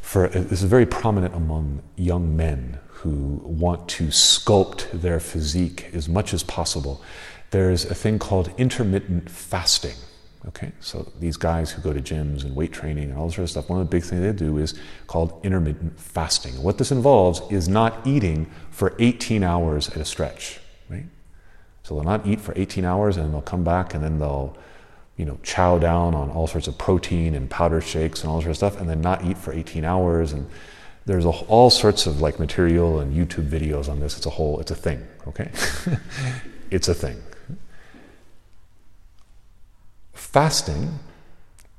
for 0.01 0.27
uh, 0.27 0.31
this 0.31 0.61
is 0.61 0.65
very 0.65 0.87
prominent 0.87 1.37
among 1.37 1.85
young 1.95 2.37
men 2.37 2.81
who 2.89 3.41
want 3.45 3.89
to 3.91 4.09
sculpt 4.09 4.91
their 4.91 5.21
physique 5.21 5.91
as 5.93 6.09
much 6.09 6.35
as 6.35 6.43
possible. 6.43 7.01
There's 7.53 7.85
a 7.85 7.95
thing 7.95 8.19
called 8.19 8.53
intermittent 8.59 9.31
fasting. 9.31 9.95
Okay, 10.49 10.71
so 10.79 11.11
these 11.19 11.37
guys 11.37 11.73
who 11.73 11.83
go 11.83 11.93
to 11.93 12.01
gyms 12.01 12.45
and 12.45 12.55
weight 12.55 12.73
training 12.73 13.11
and 13.11 13.19
all 13.19 13.27
this 13.27 13.35
sort 13.35 13.45
of 13.45 13.51
stuff, 13.51 13.69
one 13.69 13.81
of 13.81 13.87
the 13.87 13.91
big 13.91 14.05
things 14.05 14.23
they 14.23 14.33
do 14.33 14.59
is 14.59 14.75
called 15.09 15.41
intermittent 15.43 15.99
fasting. 15.99 16.63
What 16.63 16.79
this 16.79 16.93
involves 16.93 17.43
is 17.51 17.69
not 17.69 18.07
eating 18.07 18.49
for 18.71 18.95
18 19.01 19.43
hours 19.43 19.89
at 19.89 19.97
a 19.97 20.05
stretch, 20.05 20.61
right? 20.89 21.07
So 21.83 21.97
they'll 21.97 22.05
not 22.05 22.27
eat 22.27 22.41
for 22.41 22.53
18 22.57 22.85
hours 22.85 23.17
and 23.17 23.35
they'll 23.35 23.43
come 23.43 23.65
back 23.65 23.95
and 23.95 24.05
then 24.05 24.21
they'll, 24.21 24.57
you 25.17 25.25
know, 25.25 25.37
chow 25.43 25.79
down 25.79 26.15
on 26.15 26.31
all 26.31 26.47
sorts 26.47 26.69
of 26.69 26.79
protein 26.79 27.35
and 27.35 27.51
powder 27.51 27.81
shakes 27.81 28.23
and 28.23 28.31
all 28.31 28.41
sorts 28.41 28.63
of 28.63 28.71
stuff 28.71 28.81
and 28.81 28.89
then 28.89 29.01
not 29.01 29.25
eat 29.25 29.37
for 29.37 29.53
18 29.53 29.85
hours. 29.85 30.33
And 30.33 30.49
there's 31.07 31.25
a, 31.25 31.31
all 31.31 31.71
sorts 31.71 32.07
of 32.07 32.21
like 32.21 32.39
material 32.39 33.01
and 33.01 33.13
YouTube 33.13 33.49
videos 33.49 33.89
on 33.89 33.99
this. 33.99 34.17
It's 34.17 34.27
a 34.27 34.31
whole, 34.31 34.61
it's 34.61 34.71
a 34.71 34.77
thing, 34.77 35.05
okay? 35.27 35.51
it's 36.71 36.87
a 36.87 36.95
thing 36.95 37.21
fasting 40.17 40.99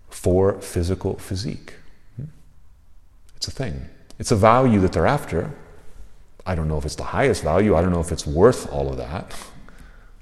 for 0.09 0.59
physical 0.61 1.17
physique. 1.17 1.73
It's 3.35 3.47
a 3.47 3.51
thing. 3.51 3.87
It's 4.19 4.31
a 4.31 4.35
value 4.35 4.79
that 4.79 4.93
they're 4.93 5.05
after. 5.07 5.53
I 6.45 6.55
don't 6.55 6.67
know 6.67 6.77
if 6.77 6.85
it's 6.85 6.95
the 6.95 7.03
highest 7.03 7.43
value. 7.43 7.75
I 7.75 7.81
don't 7.81 7.91
know 7.91 7.99
if 7.99 8.11
it's 8.11 8.25
worth 8.25 8.71
all 8.71 8.89
of 8.89 8.97
that. 8.97 9.35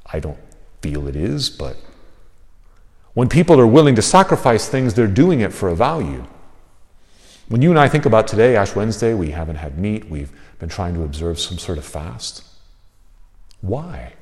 I 0.05 0.19
don't 0.19 0.39
feel 0.81 1.07
it 1.07 1.15
is, 1.15 1.49
but 1.49 1.77
when 3.13 3.29
people 3.29 3.59
are 3.59 3.67
willing 3.67 3.95
to 3.95 4.01
sacrifice 4.01 4.67
things, 4.67 4.93
they're 4.93 5.07
doing 5.07 5.39
it 5.39 5.53
for 5.53 5.69
a 5.69 5.75
value. 5.75 6.25
When 7.47 7.61
you 7.61 7.69
and 7.69 7.79
I 7.79 7.87
think 7.87 8.05
about 8.05 8.27
today, 8.27 8.55
Ash 8.55 8.75
Wednesday, 8.75 9.13
we 9.13 9.31
haven't 9.31 9.57
had 9.57 9.77
meat, 9.77 10.09
we've 10.09 10.31
been 10.59 10.69
trying 10.69 10.95
to 10.95 11.03
observe 11.03 11.39
some 11.39 11.57
sort 11.57 11.77
of 11.77 11.85
fast. 11.85 12.43
Why? 13.61 14.13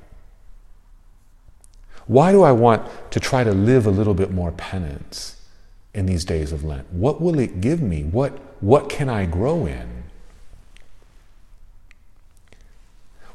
Why 2.06 2.32
do 2.32 2.44
I 2.44 2.52
want 2.52 2.86
to 3.12 3.20
try 3.20 3.44
to 3.44 3.52
live 3.52 3.86
a 3.86 3.92
little 3.92 4.14
bit 4.14 4.32
more 4.32 4.52
penance 4.52 5.42
in 5.94 6.06
these 6.06 6.26
days 6.26 6.52
of 6.52 6.64
Lent? 6.64 6.92
What 6.92 7.22
will 7.22 7.40
it 7.40 7.62
give 7.62 7.82
me? 7.82 8.04
What, 8.04 8.34
what 8.62 8.90
can 8.90 9.10
I 9.10 9.26
grow 9.26 9.66
in? 9.66 10.04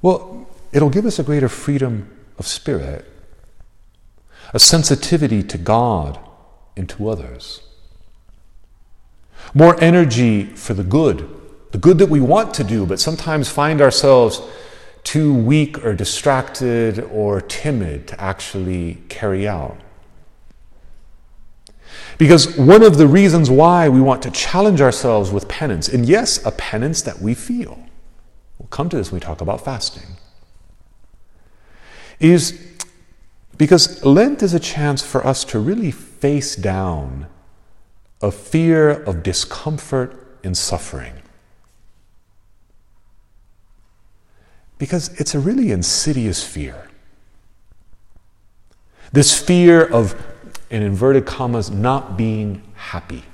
Well, 0.03 0.49
it'll 0.73 0.91
give 0.91 1.07
us 1.07 1.19
a 1.19 1.23
greater 1.23 1.49
freedom 1.49 2.11
of 2.39 2.47
spirit, 2.47 3.05
a 4.53 4.59
sensitivity 4.59 5.43
to 5.43 5.59
God 5.59 6.19
and 6.77 6.89
to 6.91 7.09
others, 7.09 7.63
more 9.55 9.81
energy 9.83 10.45
for 10.45 10.75
the 10.75 10.85
good, 10.85 11.29
the 11.73 11.79
good 11.79 11.99
that 11.99 12.09
we 12.09 12.21
want 12.21 12.55
to 12.55 12.65
do, 12.65 12.87
but 12.87 13.01
sometimes 13.01 13.49
find 13.49 13.81
ourselves 13.81 14.41
too 15.09 15.33
weak 15.33 15.83
or 15.87 15.95
distracted 15.95 16.99
or 17.11 17.41
timid 17.41 18.07
to 18.07 18.21
actually 18.21 18.99
carry 19.09 19.49
out. 19.49 19.81
Because 22.19 22.59
one 22.59 22.83
of 22.83 22.99
the 22.99 23.07
reasons 23.07 23.49
why 23.49 23.89
we 23.89 24.03
want 24.03 24.23
to 24.25 24.31
challenge 24.31 24.83
ourselves 24.83 25.31
with 25.31 25.49
penance, 25.49 25.89
and 25.89 26.05
yes, 26.05 26.45
a 26.45 26.51
penance 26.51 27.01
that 27.01 27.23
we 27.23 27.33
feel, 27.33 27.83
we'll 28.59 28.69
come 28.69 28.91
to 28.91 28.99
this 28.99 29.11
when 29.11 29.19
we 29.19 29.25
talk 29.25 29.41
about 29.41 29.65
fasting, 29.65 30.19
is 32.21 32.61
because 33.57 34.05
Lent 34.05 34.43
is 34.43 34.53
a 34.53 34.61
chance 34.61 35.03
for 35.03 35.27
us 35.27 35.43
to 35.45 35.59
really 35.59 35.91
face 35.91 36.55
down 36.55 37.29
a 38.21 38.31
fear 38.31 38.91
of 38.91 39.23
discomfort 39.23 40.39
and 40.45 40.55
suffering. 40.55 41.18
Because 44.79 45.09
it's 45.21 45.35
a 45.35 45.41
really 45.41 45.73
insidious 45.73 46.45
fear. 46.45 46.89
This 49.13 49.39
fear 49.39 49.85
of, 49.85 50.15
in 50.71 50.83
inverted 50.83 51.27
commas, 51.27 51.71
not 51.71 52.17
being 52.17 52.63
happy. 52.75 53.25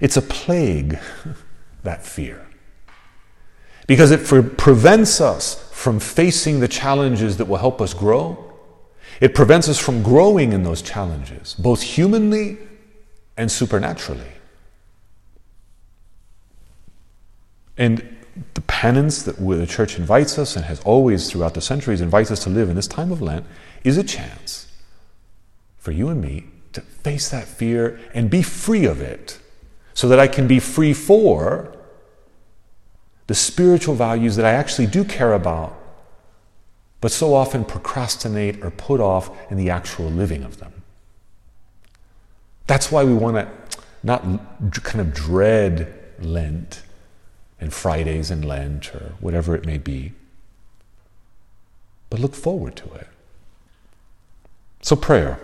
It's 0.00 0.16
a 0.16 0.22
plague, 0.22 0.98
that 1.82 2.04
fear. 2.04 2.46
Because 3.86 4.12
it 4.12 4.56
prevents 4.56 5.20
us 5.20 5.68
from 5.72 5.98
facing 5.98 6.60
the 6.60 6.68
challenges 6.68 7.38
that 7.38 7.46
will 7.46 7.56
help 7.56 7.80
us 7.80 7.94
grow. 7.94 8.52
It 9.20 9.34
prevents 9.34 9.68
us 9.68 9.78
from 9.78 10.02
growing 10.02 10.52
in 10.52 10.62
those 10.62 10.82
challenges, 10.82 11.54
both 11.54 11.82
humanly 11.82 12.58
and 13.36 13.50
supernaturally. 13.50 14.30
And 17.76 18.19
the 18.54 18.60
penance 18.62 19.22
that 19.22 19.36
the 19.36 19.66
church 19.66 19.98
invites 19.98 20.38
us 20.38 20.56
and 20.56 20.64
has 20.64 20.80
always 20.80 21.30
throughout 21.30 21.54
the 21.54 21.60
centuries 21.60 22.00
invites 22.00 22.30
us 22.30 22.42
to 22.44 22.50
live 22.50 22.68
in 22.68 22.76
this 22.76 22.86
time 22.86 23.12
of 23.12 23.20
Lent 23.20 23.44
is 23.84 23.96
a 23.96 24.04
chance 24.04 24.66
for 25.78 25.92
you 25.92 26.08
and 26.08 26.20
me 26.20 26.46
to 26.72 26.80
face 26.80 27.28
that 27.30 27.48
fear 27.48 27.98
and 28.14 28.30
be 28.30 28.42
free 28.42 28.84
of 28.84 29.00
it 29.00 29.40
so 29.94 30.08
that 30.08 30.20
I 30.20 30.28
can 30.28 30.46
be 30.46 30.60
free 30.60 30.92
for 30.92 31.76
the 33.26 33.34
spiritual 33.34 33.94
values 33.94 34.36
that 34.36 34.44
I 34.44 34.50
actually 34.50 34.86
do 34.86 35.04
care 35.04 35.34
about, 35.34 35.78
but 37.00 37.12
so 37.12 37.34
often 37.34 37.64
procrastinate 37.64 38.64
or 38.64 38.70
put 38.70 39.00
off 39.00 39.30
in 39.50 39.56
the 39.56 39.70
actual 39.70 40.06
living 40.06 40.42
of 40.42 40.58
them. 40.58 40.82
That's 42.66 42.90
why 42.90 43.04
we 43.04 43.14
want 43.14 43.36
to 43.36 43.48
not 44.02 44.22
kind 44.82 45.00
of 45.00 45.14
dread 45.14 45.94
Lent 46.20 46.82
and 47.60 47.72
Fridays 47.72 48.30
in 48.30 48.42
Lent 48.42 48.94
or 48.94 49.14
whatever 49.20 49.54
it 49.54 49.66
may 49.66 49.78
be, 49.78 50.12
but 52.08 52.20
look 52.20 52.34
forward 52.34 52.76
to 52.76 52.92
it. 52.94 53.08
So, 54.82 54.96
prayer. 54.96 55.38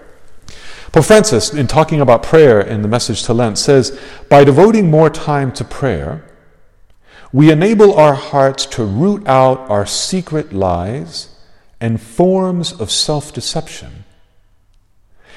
Pope 0.92 1.04
Francis, 1.04 1.52
in 1.52 1.66
talking 1.66 2.00
about 2.00 2.22
prayer 2.22 2.60
in 2.60 2.80
the 2.82 2.88
message 2.88 3.22
to 3.24 3.34
Lent, 3.34 3.58
says 3.58 3.98
by 4.30 4.44
devoting 4.44 4.90
more 4.90 5.10
time 5.10 5.52
to 5.52 5.64
prayer, 5.64 6.24
we 7.32 7.50
enable 7.50 7.94
our 7.94 8.14
hearts 8.14 8.64
to 8.66 8.84
root 8.84 9.26
out 9.26 9.58
our 9.68 9.84
secret 9.84 10.52
lies 10.52 11.28
and 11.80 12.00
forms 12.00 12.72
of 12.72 12.90
self 12.90 13.32
deception, 13.32 14.04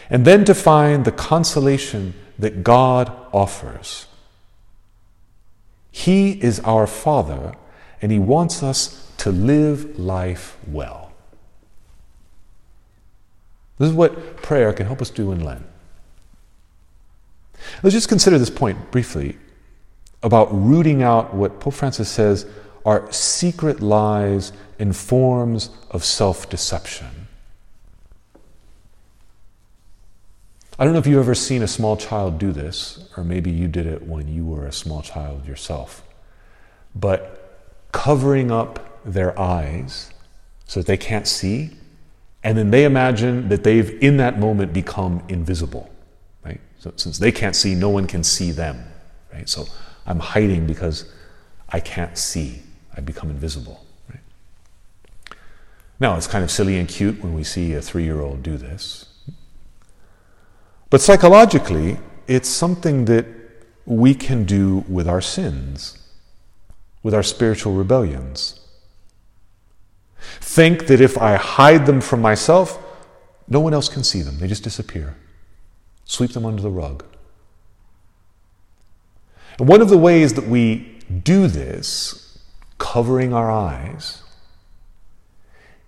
and 0.10 0.24
then 0.24 0.46
to 0.46 0.56
find 0.56 1.04
the 1.04 1.12
consolation 1.12 2.14
that 2.38 2.64
God 2.64 3.12
offers. 3.34 4.06
He 5.92 6.32
is 6.44 6.60
our 6.62 6.88
Father, 6.88 7.54
and 8.02 8.12
He 8.12 8.20
wants 8.20 8.64
us 8.64 9.12
to 9.18 9.32
live 9.32 10.00
life 10.00 10.58
well. 10.68 11.12
This 13.78 13.90
is 13.90 13.96
what 13.96 14.38
prayer 14.38 14.74
can 14.74 14.86
help 14.86 15.02
us 15.02 15.10
do 15.10 15.32
in 15.32 15.44
Lent. 15.44 15.66
Let's 17.84 17.94
just 17.94 18.10
consider 18.10 18.38
this 18.38 18.50
point 18.50 18.92
briefly 18.92 19.38
about 20.22 20.48
rooting 20.52 21.02
out 21.02 21.34
what 21.34 21.60
Pope 21.60 21.74
Francis 21.74 22.10
says 22.10 22.46
are 22.86 23.10
secret 23.12 23.82
lies 23.82 24.52
and 24.80 24.96
forms 24.96 25.70
of 25.92 26.04
self 26.04 26.50
deception. 26.50 27.19
I 30.80 30.86
don't 30.86 30.94
know 30.94 31.00
if 31.00 31.08
you've 31.08 31.20
ever 31.20 31.36
seen 31.36 31.62
a 31.62 31.68
small 31.68 31.98
child 31.98 32.40
do 32.40 32.54
this, 32.54 33.06
or 33.18 33.26
maybe 33.26 33.52
you 33.52 33.68
did 33.68 33.86
it 33.86 34.02
when 34.08 34.30
you 34.30 34.46
were 34.46 34.66
a 34.66 34.72
small 34.72 35.02
child 35.02 35.46
yourself. 35.46 36.08
But 36.96 37.68
covering 37.92 38.50
up 38.50 39.02
their 39.04 39.38
eyes 39.38 40.10
so 40.68 40.80
that 40.80 40.88
they 40.88 40.96
can't 40.96 41.28
see, 41.28 41.72
and 42.46 42.58
then 42.58 42.72
they 42.72 42.86
imagine 42.86 43.50
that 43.50 43.66
they've, 43.66 44.02
in 44.02 44.16
that 44.18 44.40
moment, 44.40 44.72
become 44.72 45.22
invisible. 45.28 45.94
Right? 46.46 46.62
So 46.80 46.94
since 46.96 47.20
they 47.20 47.34
can't 47.34 47.58
see, 47.58 47.76
no 47.76 47.90
one 47.90 48.08
can 48.08 48.24
see 48.24 48.52
them. 48.52 48.82
Right? 49.34 49.50
So 49.50 49.66
I'm 50.06 50.20
hiding 50.20 50.66
because 50.66 51.12
I 51.68 51.82
can't 51.82 52.18
see. 52.18 52.62
I 52.96 53.02
become 53.02 53.30
invisible. 53.30 53.86
Right? 54.10 54.22
Now, 56.00 56.16
it's 56.16 56.28
kind 56.28 56.46
of 56.46 56.50
silly 56.50 56.78
and 56.78 56.88
cute 56.88 57.22
when 57.22 57.34
we 57.34 57.44
see 57.44 57.74
a 57.74 57.82
three 57.82 58.06
year 58.06 58.22
old 58.22 58.44
do 58.44 58.56
this. 58.56 59.08
But 60.90 61.02
psychologically, 61.02 62.00
it's 62.28 62.50
something 62.50 63.06
that 63.06 63.26
we 63.86 64.16
can 64.16 64.44
do 64.44 64.84
with 64.88 65.08
our 65.08 65.22
sins, 65.22 65.98
with 67.04 67.14
our 67.14 67.24
spiritual 67.24 67.74
rebellions. 67.74 68.60
Think 70.42 70.88
that 70.88 71.00
if 71.00 71.18
I 71.18 71.36
hide 71.36 71.86
them 71.86 72.02
from 72.02 72.22
myself, 72.22 72.84
no 73.48 73.60
one 73.60 73.74
else 73.74 73.90
can 73.90 74.04
see 74.04 74.22
them. 74.22 74.40
They 74.40 74.48
just 74.48 74.64
disappear. 74.64 75.16
Sweep 76.06 76.32
them 76.32 76.46
under 76.46 76.62
the 76.62 76.70
rug. 76.70 77.04
And 79.58 79.68
one 79.68 79.82
of 79.82 79.90
the 79.90 79.98
ways 79.98 80.34
that 80.34 80.48
we 80.48 81.00
do 81.24 81.48
this, 81.48 82.40
covering 82.78 83.34
our 83.34 83.52
eyes, 83.52 84.24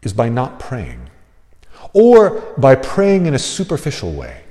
is 0.04 0.14
by 0.14 0.30
not 0.30 0.60
praying, 0.60 1.10
or 1.94 2.42
by 2.58 2.76
praying 2.76 3.26
in 3.26 3.34
a 3.34 3.40
superficial 3.40 4.12
way 4.14 4.42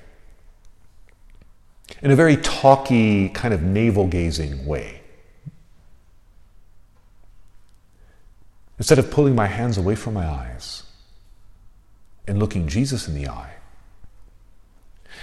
in 2.02 2.10
a 2.10 2.16
very 2.16 2.36
talky, 2.36 3.28
kind 3.28 3.52
of 3.52 3.62
navel 3.62 4.06
gazing 4.06 4.66
way. 4.66 5.00
Instead 8.78 8.98
of 8.98 9.10
pulling 9.10 9.34
my 9.34 9.46
hands 9.46 9.76
away 9.76 9.94
from 9.94 10.14
my 10.14 10.26
eyes 10.26 10.84
and 12.26 12.38
looking 12.38 12.66
Jesus 12.66 13.06
in 13.06 13.14
the 13.14 13.28
eye 13.28 13.54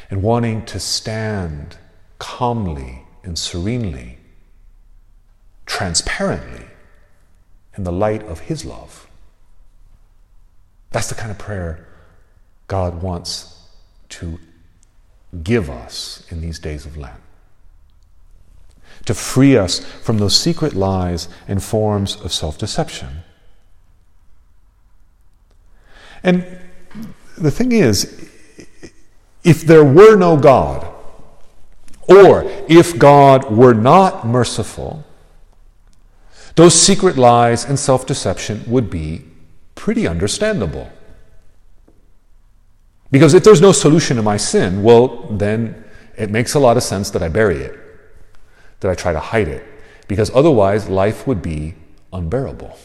and 0.10 0.22
wanting 0.22 0.64
to 0.66 0.80
stand 0.80 1.78
calmly 2.20 3.04
and 3.24 3.38
serenely, 3.38 4.18
transparently 5.66 6.66
in 7.76 7.84
the 7.84 7.92
light 7.92 8.24
of 8.24 8.42
His 8.42 8.64
love. 8.64 9.08
That's 10.92 11.10
the 11.10 11.16
kind 11.16 11.32
of 11.32 11.38
prayer 11.38 11.88
God 12.68 13.02
wants 13.02 13.60
to 14.10 14.40
give 15.44 15.70
us 15.70 16.26
in 16.30 16.42
these 16.42 16.60
days 16.60 16.86
of 16.86 16.98
Lent. 16.98 17.22
To 19.06 19.14
free 19.14 19.58
us 19.58 19.80
from 19.80 20.18
those 20.18 20.36
secret 20.36 20.74
lies 20.74 21.30
and 21.48 21.64
forms 21.64 22.16
of 22.22 22.34
self 22.34 22.58
deception. 22.58 23.24
And 26.24 26.60
the 27.38 27.52
thing 27.52 27.72
is, 27.72 28.30
if 29.44 29.62
there 29.62 29.84
were 29.84 30.16
no 30.16 30.36
God, 30.38 30.94
or 32.08 32.44
if 32.68 32.98
God 32.98 33.52
were 33.52 33.74
not 33.74 34.26
merciful, 34.26 35.06
those 36.56 36.74
secret 36.74 37.18
lies 37.18 37.66
and 37.66 37.78
self 37.78 38.06
deception 38.06 38.64
would 38.68 38.90
be 38.90 39.24
pretty 39.76 40.08
understandable. 40.08 40.92
Because 43.12 43.34
if 43.34 43.44
there's 43.44 43.62
no 43.62 43.72
solution 43.72 44.18
to 44.18 44.24
my 44.24 44.38
sin, 44.38 44.84
well, 44.84 45.28
then 45.30 45.86
it 46.18 46.30
makes 46.30 46.54
a 46.54 46.60
lot 46.60 46.78
of 46.78 46.84
sense 46.84 47.10
that 47.12 47.24
I 47.24 47.30
bury 47.30 47.58
it, 47.58 47.80
that 48.82 48.92
I 48.92 48.96
try 48.96 49.14
to 49.14 49.20
hide 49.20 49.48
it, 49.48 49.66
because 50.08 50.30
otherwise 50.34 50.90
life 50.90 51.26
would 51.26 51.42
be 51.42 51.76
unbearable. 52.12 52.78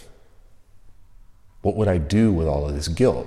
What 1.63 1.77
would 1.77 1.89
I 1.89 1.99
do 1.99 2.33
with 2.33 2.47
all 2.47 2.69
of 2.69 2.75
this 2.75 2.89
guilt? 2.89 3.27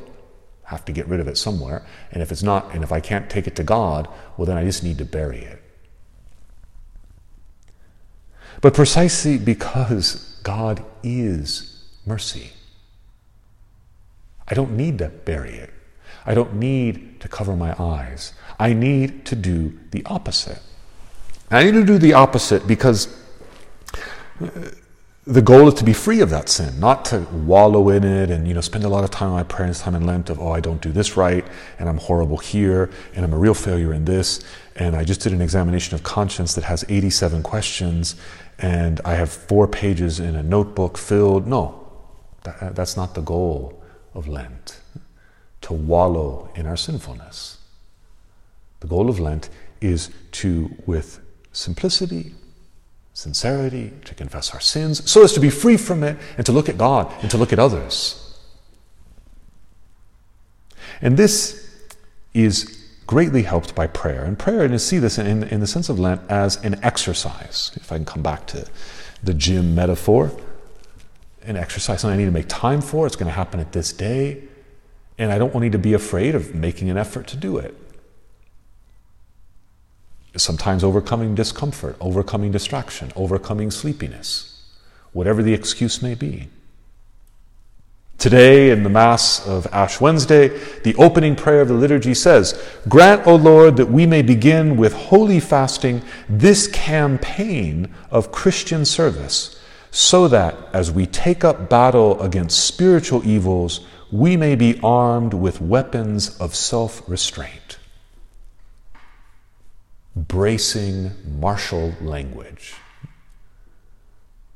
Have 0.64 0.86
to 0.86 0.92
get 0.92 1.08
rid 1.08 1.20
of 1.20 1.28
it 1.28 1.38
somewhere. 1.38 1.86
And 2.12 2.22
if 2.22 2.32
it's 2.32 2.44
not, 2.44 2.74
and 2.74 2.84
if 2.84 2.92
I 2.92 3.00
can't 3.00 3.30
take 3.30 3.48
it 3.48 3.56
to 3.58 3.64
God, 3.64 4.08
well, 4.36 4.46
then 4.46 4.58
I 4.58 4.64
just 4.64 4.84
need 4.84 4.98
to 4.98 5.06
bury 5.06 5.40
it. 5.40 5.62
But 8.62 8.74
precisely 8.74 9.38
because 9.38 10.40
God 10.44 10.84
is 11.04 11.84
mercy, 12.06 12.52
I 14.48 14.54
don't 14.54 14.76
need 14.78 14.98
to 15.00 15.10
bury 15.10 15.56
it. 15.56 15.75
I 16.26 16.34
don't 16.34 16.56
need 16.56 17.20
to 17.22 17.28
cover 17.28 17.56
my 17.56 17.76
eyes. 17.82 18.34
I 18.60 18.74
need 18.74 19.26
to 19.26 19.36
do 19.36 19.78
the 19.92 20.04
opposite. 20.06 20.60
I 21.52 21.64
need 21.64 21.74
to 21.74 21.86
do 21.86 21.98
the 21.98 22.14
opposite 22.14 22.68
because 22.68 23.16
uh, 24.42 24.50
the 25.28 25.42
goal 25.42 25.68
is 25.68 25.74
to 25.76 25.84
be 25.84 25.94
free 25.94 26.22
of 26.22 26.30
that 26.30 26.50
sin, 26.50 26.80
not 26.80 27.06
to 27.06 27.20
wallow 27.32 27.90
in 27.90 28.04
it 28.04 28.30
and 28.30 28.48
you 28.48 28.54
know 28.54 28.62
spend 28.62 28.84
a 28.84 28.90
lot 28.90 29.04
of 29.04 29.12
time 29.12 29.30
on 29.30 29.36
my 29.36 29.44
prayers, 29.44 29.82
time 29.82 29.96
in 29.96 30.06
Lent 30.06 30.30
of 30.30 30.40
oh 30.40 30.52
I 30.52 30.60
don't 30.60 30.82
do 30.82 30.92
this 30.92 31.18
right 31.18 31.46
and 31.80 31.90
I'm 31.90 31.98
horrible 31.98 32.38
here 32.38 32.92
and 33.16 33.26
I'm 33.26 33.34
a 33.34 33.38
real 33.38 33.54
failure 33.54 33.94
in 33.94 34.06
this 34.06 34.44
and 34.76 34.96
I 34.96 35.04
just 35.04 35.22
did 35.22 35.34
an 35.34 35.42
examination 35.42 35.96
of 35.96 36.04
conscience 36.04 36.54
that 36.56 36.64
has 36.66 36.86
87 36.90 37.44
questions 37.44 38.16
and 38.60 39.02
I 39.04 39.16
have 39.16 39.32
four 39.32 39.68
pages 39.68 40.20
in 40.20 40.36
a 40.36 40.44
notebook 40.44 40.98
filled. 40.98 41.48
No, 41.48 41.88
that, 42.44 42.76
that's 42.76 42.96
not 42.96 43.16
the 43.16 43.22
goal 43.22 43.82
of 44.14 44.28
Lent. 44.28 44.80
To 45.66 45.74
wallow 45.74 46.48
in 46.54 46.68
our 46.68 46.78
sinfulness. 46.78 47.58
The 48.82 48.88
goal 48.88 49.10
of 49.10 49.20
Lent 49.20 49.50
is 49.82 50.12
to, 50.34 50.70
with 50.86 51.20
simplicity, 51.54 52.36
sincerity, 53.14 53.92
to 54.06 54.14
confess 54.14 54.54
our 54.54 54.60
sins, 54.60 55.10
so 55.10 55.24
as 55.24 55.34
to 55.34 55.40
be 55.40 55.50
free 55.50 55.78
from 55.78 56.04
it 56.04 56.18
and 56.38 56.46
to 56.46 56.52
look 56.52 56.70
at 56.70 56.78
God 56.78 57.12
and 57.24 57.32
to 57.32 57.38
look 57.38 57.52
at 57.52 57.58
others. 57.58 58.40
And 61.02 61.18
this 61.18 61.68
is 62.36 62.86
greatly 63.08 63.42
helped 63.42 63.74
by 63.74 63.88
prayer. 63.88 64.24
And 64.24 64.38
prayer, 64.38 64.62
and 64.62 64.72
you 64.72 64.78
see 64.78 65.00
this 65.00 65.18
in, 65.18 65.46
in 65.46 65.62
the 65.62 65.68
sense 65.68 65.90
of 65.90 65.98
Lent 65.98 66.22
as 66.30 66.64
an 66.64 66.80
exercise. 66.84 67.72
If 67.76 67.92
I 67.92 67.96
can 67.96 68.06
come 68.06 68.22
back 68.22 68.46
to 68.48 68.68
the 69.24 69.34
gym 69.34 69.74
metaphor, 69.74 70.32
an 71.42 71.58
exercise, 71.58 72.02
something 72.02 72.14
I 72.14 72.18
need 72.18 72.26
to 72.26 72.32
make 72.32 72.50
time 72.50 72.82
for. 72.82 73.08
It's 73.08 73.16
going 73.16 73.30
to 73.30 73.36
happen 73.36 73.60
at 73.60 73.72
this 73.72 73.92
day. 73.92 74.44
And 75.18 75.32
I 75.32 75.38
don't 75.38 75.56
need 75.56 75.72
to 75.72 75.80
be 75.80 75.94
afraid 75.94 76.36
of 76.36 76.54
making 76.54 76.90
an 76.90 76.98
effort 76.98 77.28
to 77.28 77.38
do 77.38 77.58
it 77.58 77.76
sometimes 80.38 80.84
overcoming 80.84 81.36
discomfort, 81.36 81.96
overcoming 82.00 82.52
distraction, 82.52 83.12
overcoming 83.16 83.72
sleepiness, 83.72 84.64
whatever 85.14 85.42
the 85.42 85.54
excuse 85.54 86.02
may 86.02 86.16
be. 86.16 86.50
Today, 88.18 88.72
in 88.72 88.84
the 88.84 88.90
Mass 88.90 89.46
of 89.46 89.68
Ash 89.68 90.00
Wednesday, 90.00 90.48
the 90.84 90.96
opening 90.96 91.36
prayer 91.36 91.62
of 91.62 91.68
the 91.68 91.74
liturgy 91.74 92.14
says, 92.14 92.62
Grant, 92.88 93.28
O 93.28 93.36
Lord, 93.36 93.76
that 93.76 93.92
we 93.92 94.06
may 94.06 94.22
begin 94.22 94.78
with 94.78 94.94
holy 94.94 95.40
fasting 95.40 96.02
this 96.30 96.68
campaign 96.68 97.94
of 98.10 98.32
Christian 98.32 98.86
service, 98.86 99.62
so 99.92 100.28
that 100.30 100.56
as 100.74 100.92
we 100.92 101.06
take 101.06 101.44
up 101.44 101.70
battle 101.70 102.20
against 102.22 102.66
spiritual 102.66 103.26
evils, 103.28 103.82
we 104.12 104.38
may 104.38 104.56
be 104.56 104.80
armed 104.84 105.34
with 105.34 105.62
weapons 105.62 106.38
of 106.40 106.56
self 106.56 107.08
restraint 107.10 107.78
bracing, 110.16 111.12
martial 111.40 111.94
language. 112.02 112.74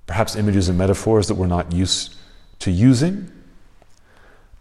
Perhaps 0.08 0.36
images 0.36 0.70
and 0.70 0.78
metaphors 0.78 1.28
that 1.28 1.36
we're 1.36 1.48
not 1.48 1.72
used 1.72 2.16
to 2.60 2.72
using, 2.72 3.32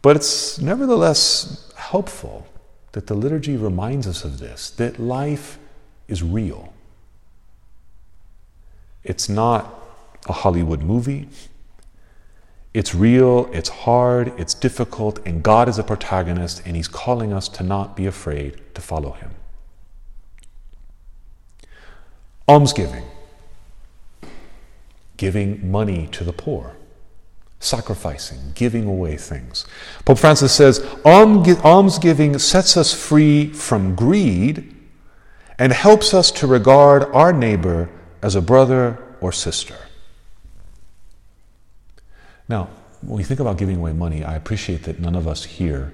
but 0.02 0.16
it's 0.16 0.60
nevertheless 0.60 1.72
helpful 1.76 2.46
that 2.92 3.06
the 3.06 3.14
liturgy 3.14 3.56
reminds 3.56 4.06
us 4.06 4.24
of 4.24 4.38
this 4.38 4.70
that 4.70 4.98
life 4.98 5.58
is 6.08 6.22
real. 6.22 6.72
It's 9.04 9.28
not 9.28 9.72
a 10.28 10.32
Hollywood 10.32 10.82
movie. 10.82 11.28
It's 12.78 12.94
real, 12.94 13.50
it's 13.52 13.70
hard, 13.70 14.32
it's 14.38 14.54
difficult, 14.54 15.18
and 15.26 15.42
God 15.42 15.68
is 15.68 15.80
a 15.80 15.82
protagonist, 15.82 16.62
and 16.64 16.76
He's 16.76 16.86
calling 16.86 17.32
us 17.32 17.48
to 17.48 17.64
not 17.64 17.96
be 17.96 18.06
afraid 18.06 18.60
to 18.76 18.80
follow 18.80 19.14
Him. 19.14 19.32
Almsgiving, 22.46 23.02
giving 25.16 25.68
money 25.68 26.06
to 26.12 26.22
the 26.22 26.32
poor, 26.32 26.76
sacrificing, 27.58 28.52
giving 28.54 28.86
away 28.86 29.16
things. 29.16 29.66
Pope 30.04 30.20
Francis 30.20 30.52
says 30.52 30.78
almsgiving 31.04 32.38
sets 32.38 32.76
us 32.76 32.94
free 32.94 33.52
from 33.52 33.96
greed 33.96 34.72
and 35.58 35.72
helps 35.72 36.14
us 36.14 36.30
to 36.30 36.46
regard 36.46 37.06
our 37.06 37.32
neighbor 37.32 37.90
as 38.22 38.36
a 38.36 38.40
brother 38.40 39.02
or 39.20 39.32
sister. 39.32 39.74
Now, 42.48 42.68
when 43.02 43.16
we 43.18 43.24
think 43.24 43.40
about 43.40 43.58
giving 43.58 43.76
away 43.76 43.92
money, 43.92 44.24
I 44.24 44.34
appreciate 44.34 44.84
that 44.84 44.98
none 45.00 45.14
of 45.14 45.28
us 45.28 45.44
here 45.44 45.92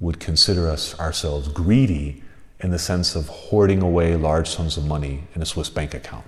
would 0.00 0.18
consider 0.18 0.68
us 0.68 0.98
ourselves 0.98 1.48
greedy 1.48 2.22
in 2.60 2.70
the 2.70 2.78
sense 2.78 3.14
of 3.14 3.28
hoarding 3.28 3.82
away 3.82 4.16
large 4.16 4.48
sums 4.48 4.76
of 4.76 4.86
money 4.86 5.24
in 5.34 5.42
a 5.42 5.46
Swiss 5.46 5.68
bank 5.68 5.94
account. 5.94 6.24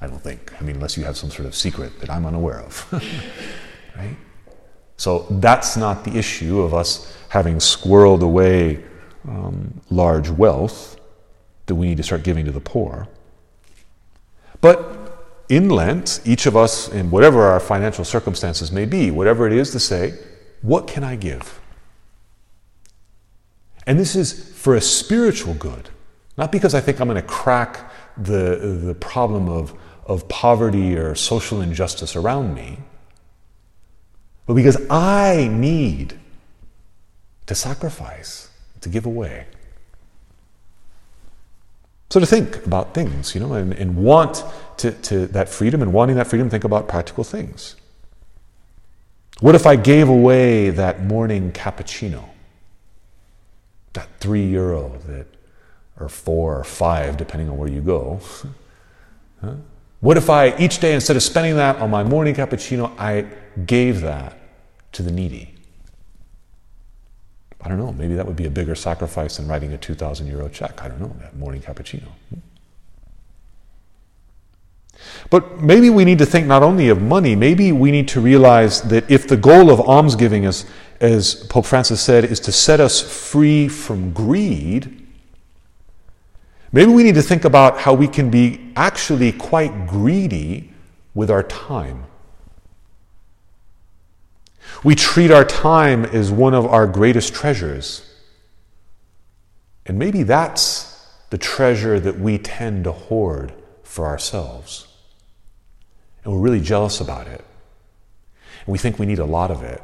I 0.00 0.06
don't 0.06 0.22
think. 0.22 0.52
I 0.58 0.64
mean, 0.64 0.76
unless 0.76 0.96
you 0.96 1.04
have 1.04 1.16
some 1.16 1.30
sort 1.30 1.46
of 1.46 1.54
secret 1.54 2.00
that 2.00 2.08
I'm 2.08 2.24
unaware 2.24 2.60
of. 2.60 2.86
right? 3.96 4.16
So 4.96 5.26
that's 5.30 5.76
not 5.76 6.04
the 6.04 6.16
issue 6.16 6.60
of 6.60 6.72
us 6.72 7.16
having 7.28 7.56
squirreled 7.56 8.22
away 8.22 8.82
um, 9.28 9.80
large 9.90 10.30
wealth 10.30 10.98
that 11.66 11.74
we 11.74 11.88
need 11.88 11.96
to 11.98 12.02
start 12.02 12.22
giving 12.22 12.44
to 12.46 12.52
the 12.52 12.60
poor. 12.60 13.08
But 14.60 14.99
in 15.50 15.68
Lent, 15.68 16.20
each 16.24 16.46
of 16.46 16.56
us, 16.56 16.88
in 16.88 17.10
whatever 17.10 17.42
our 17.42 17.58
financial 17.58 18.04
circumstances 18.04 18.70
may 18.70 18.86
be, 18.86 19.10
whatever 19.10 19.48
it 19.48 19.52
is 19.52 19.72
to 19.72 19.80
say, 19.80 20.14
what 20.62 20.86
can 20.86 21.02
I 21.02 21.16
give? 21.16 21.60
And 23.84 23.98
this 23.98 24.14
is 24.14 24.56
for 24.56 24.76
a 24.76 24.80
spiritual 24.80 25.54
good, 25.54 25.90
not 26.38 26.52
because 26.52 26.72
I 26.72 26.80
think 26.80 27.00
I'm 27.00 27.08
going 27.08 27.20
to 27.20 27.26
crack 27.26 27.90
the, 28.16 28.78
the 28.80 28.94
problem 28.94 29.48
of, 29.48 29.74
of 30.06 30.28
poverty 30.28 30.96
or 30.96 31.16
social 31.16 31.60
injustice 31.60 32.14
around 32.14 32.54
me, 32.54 32.78
but 34.46 34.54
because 34.54 34.80
I 34.88 35.48
need 35.50 36.18
to 37.46 37.56
sacrifice, 37.56 38.50
to 38.82 38.88
give 38.88 39.04
away. 39.04 39.46
So 42.10 42.20
to 42.20 42.26
think 42.26 42.66
about 42.66 42.92
things, 42.92 43.34
you 43.34 43.40
know, 43.40 43.54
and, 43.54 43.72
and 43.72 43.96
want 43.96 44.44
to, 44.78 44.90
to 44.92 45.26
that 45.28 45.48
freedom 45.48 45.80
and 45.80 45.92
wanting 45.92 46.16
that 46.16 46.26
freedom, 46.26 46.50
think 46.50 46.64
about 46.64 46.88
practical 46.88 47.24
things. 47.24 47.76
What 49.40 49.54
if 49.54 49.66
I 49.66 49.76
gave 49.76 50.08
away 50.08 50.70
that 50.70 51.02
morning 51.02 51.52
cappuccino? 51.52 52.24
that 53.92 54.08
three 54.20 54.46
euro 54.46 54.98
that, 55.06 55.26
or 55.98 56.08
four 56.08 56.58
or 56.58 56.64
five, 56.64 57.16
depending 57.16 57.48
on 57.48 57.56
where 57.56 57.68
you 57.68 57.80
go. 57.80 58.20
huh? 59.40 59.54
What 60.00 60.16
if 60.16 60.30
I, 60.30 60.56
each 60.56 60.78
day, 60.78 60.94
instead 60.94 61.16
of 61.16 61.22
spending 61.22 61.56
that 61.56 61.76
on 61.76 61.90
my 61.90 62.02
morning 62.02 62.34
cappuccino, 62.34 62.92
I 62.98 63.26
gave 63.66 64.00
that 64.00 64.38
to 64.92 65.02
the 65.02 65.10
needy? 65.10 65.54
I 67.62 67.68
don't 67.68 67.78
know, 67.78 67.92
maybe 67.92 68.14
that 68.14 68.26
would 68.26 68.36
be 68.36 68.46
a 68.46 68.50
bigger 68.50 68.74
sacrifice 68.74 69.36
than 69.36 69.46
writing 69.46 69.72
a 69.72 69.78
2,000 69.78 70.26
euro 70.26 70.48
check. 70.48 70.82
I 70.82 70.88
don't 70.88 71.00
know, 71.00 71.14
that 71.20 71.36
morning 71.36 71.60
cappuccino. 71.60 72.08
But 75.28 75.60
maybe 75.60 75.90
we 75.90 76.04
need 76.04 76.18
to 76.18 76.26
think 76.26 76.46
not 76.46 76.62
only 76.62 76.88
of 76.88 77.00
money, 77.00 77.36
maybe 77.36 77.72
we 77.72 77.90
need 77.90 78.08
to 78.08 78.20
realize 78.20 78.82
that 78.82 79.10
if 79.10 79.28
the 79.28 79.36
goal 79.36 79.70
of 79.70 79.80
almsgiving 79.80 80.44
is, 80.44 80.66
as 81.00 81.34
Pope 81.34 81.66
Francis 81.66 82.00
said, 82.00 82.24
is 82.24 82.40
to 82.40 82.52
set 82.52 82.80
us 82.80 83.00
free 83.00 83.68
from 83.68 84.12
greed, 84.12 85.06
maybe 86.72 86.92
we 86.92 87.02
need 87.02 87.14
to 87.14 87.22
think 87.22 87.44
about 87.44 87.78
how 87.78 87.94
we 87.94 88.08
can 88.08 88.30
be 88.30 88.72
actually 88.76 89.32
quite 89.32 89.86
greedy 89.86 90.70
with 91.14 91.30
our 91.30 91.42
time. 91.42 92.04
We 94.82 94.94
treat 94.94 95.30
our 95.30 95.44
time 95.44 96.04
as 96.04 96.30
one 96.30 96.54
of 96.54 96.66
our 96.66 96.86
greatest 96.86 97.34
treasures. 97.34 98.06
And 99.86 99.98
maybe 99.98 100.22
that's 100.22 101.06
the 101.30 101.38
treasure 101.38 101.98
that 102.00 102.18
we 102.18 102.38
tend 102.38 102.84
to 102.84 102.92
hoard 102.92 103.52
for 103.82 104.06
ourselves. 104.06 104.86
And 106.24 106.32
we're 106.32 106.40
really 106.40 106.60
jealous 106.60 107.00
about 107.00 107.26
it. 107.26 107.44
And 108.66 108.72
we 108.72 108.78
think 108.78 108.98
we 108.98 109.06
need 109.06 109.18
a 109.18 109.24
lot 109.24 109.50
of 109.50 109.62
it. 109.62 109.82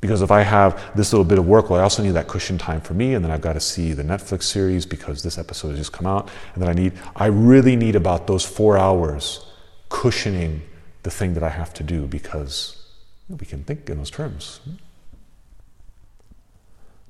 Because 0.00 0.20
if 0.20 0.32
I 0.32 0.42
have 0.42 0.96
this 0.96 1.12
little 1.12 1.24
bit 1.24 1.38
of 1.38 1.46
work, 1.46 1.70
well, 1.70 1.78
I 1.78 1.84
also 1.84 2.02
need 2.02 2.10
that 2.12 2.26
cushion 2.26 2.58
time 2.58 2.80
for 2.80 2.92
me, 2.92 3.14
and 3.14 3.24
then 3.24 3.30
I've 3.30 3.40
got 3.40 3.52
to 3.52 3.60
see 3.60 3.92
the 3.92 4.02
Netflix 4.02 4.44
series 4.44 4.84
because 4.84 5.22
this 5.22 5.38
episode 5.38 5.68
has 5.68 5.78
just 5.78 5.92
come 5.92 6.08
out, 6.08 6.28
and 6.54 6.62
then 6.62 6.68
I 6.68 6.72
need, 6.72 6.92
I 7.14 7.26
really 7.26 7.76
need 7.76 7.94
about 7.94 8.26
those 8.26 8.44
four 8.44 8.76
hours 8.76 9.46
cushioning 9.90 10.62
the 11.04 11.10
thing 11.10 11.34
that 11.34 11.44
I 11.44 11.50
have 11.50 11.72
to 11.74 11.84
do 11.84 12.08
because 12.08 12.81
we 13.28 13.46
can 13.46 13.64
think 13.64 13.88
in 13.88 13.98
those 13.98 14.10
terms. 14.10 14.60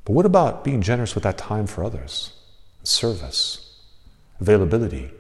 But 0.05 0.13
what 0.13 0.27
about 0.27 0.65
being 0.65 0.83
generous 0.83 1.15
with 1.15 1.25
that 1.25 1.39
time 1.39 1.67
for 1.67 1.85
others? 1.85 2.33
Service, 2.83 3.81
availability, 4.41 5.11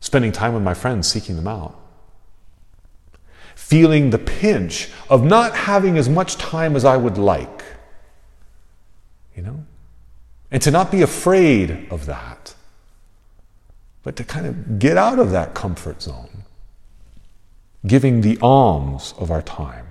spending 0.00 0.32
time 0.32 0.54
with 0.54 0.62
my 0.62 0.74
friends, 0.74 1.08
seeking 1.08 1.36
them 1.36 1.48
out. 1.48 1.78
Feeling 3.54 4.10
the 4.10 4.18
pinch 4.18 4.88
of 5.08 5.24
not 5.24 5.54
having 5.54 5.98
as 5.98 6.08
much 6.08 6.36
time 6.36 6.76
as 6.76 6.84
I 6.84 6.96
would 6.96 7.18
like. 7.18 7.64
You 9.36 9.42
know? 9.42 9.64
And 10.50 10.62
to 10.62 10.70
not 10.70 10.90
be 10.90 11.02
afraid 11.02 11.88
of 11.90 12.06
that, 12.06 12.54
but 14.02 14.16
to 14.16 14.24
kind 14.24 14.46
of 14.46 14.78
get 14.78 14.96
out 14.96 15.18
of 15.18 15.30
that 15.30 15.54
comfort 15.54 16.02
zone 16.02 16.31
giving 17.86 18.20
the 18.20 18.38
alms 18.40 19.14
of 19.18 19.30
our 19.30 19.42
time. 19.42 19.86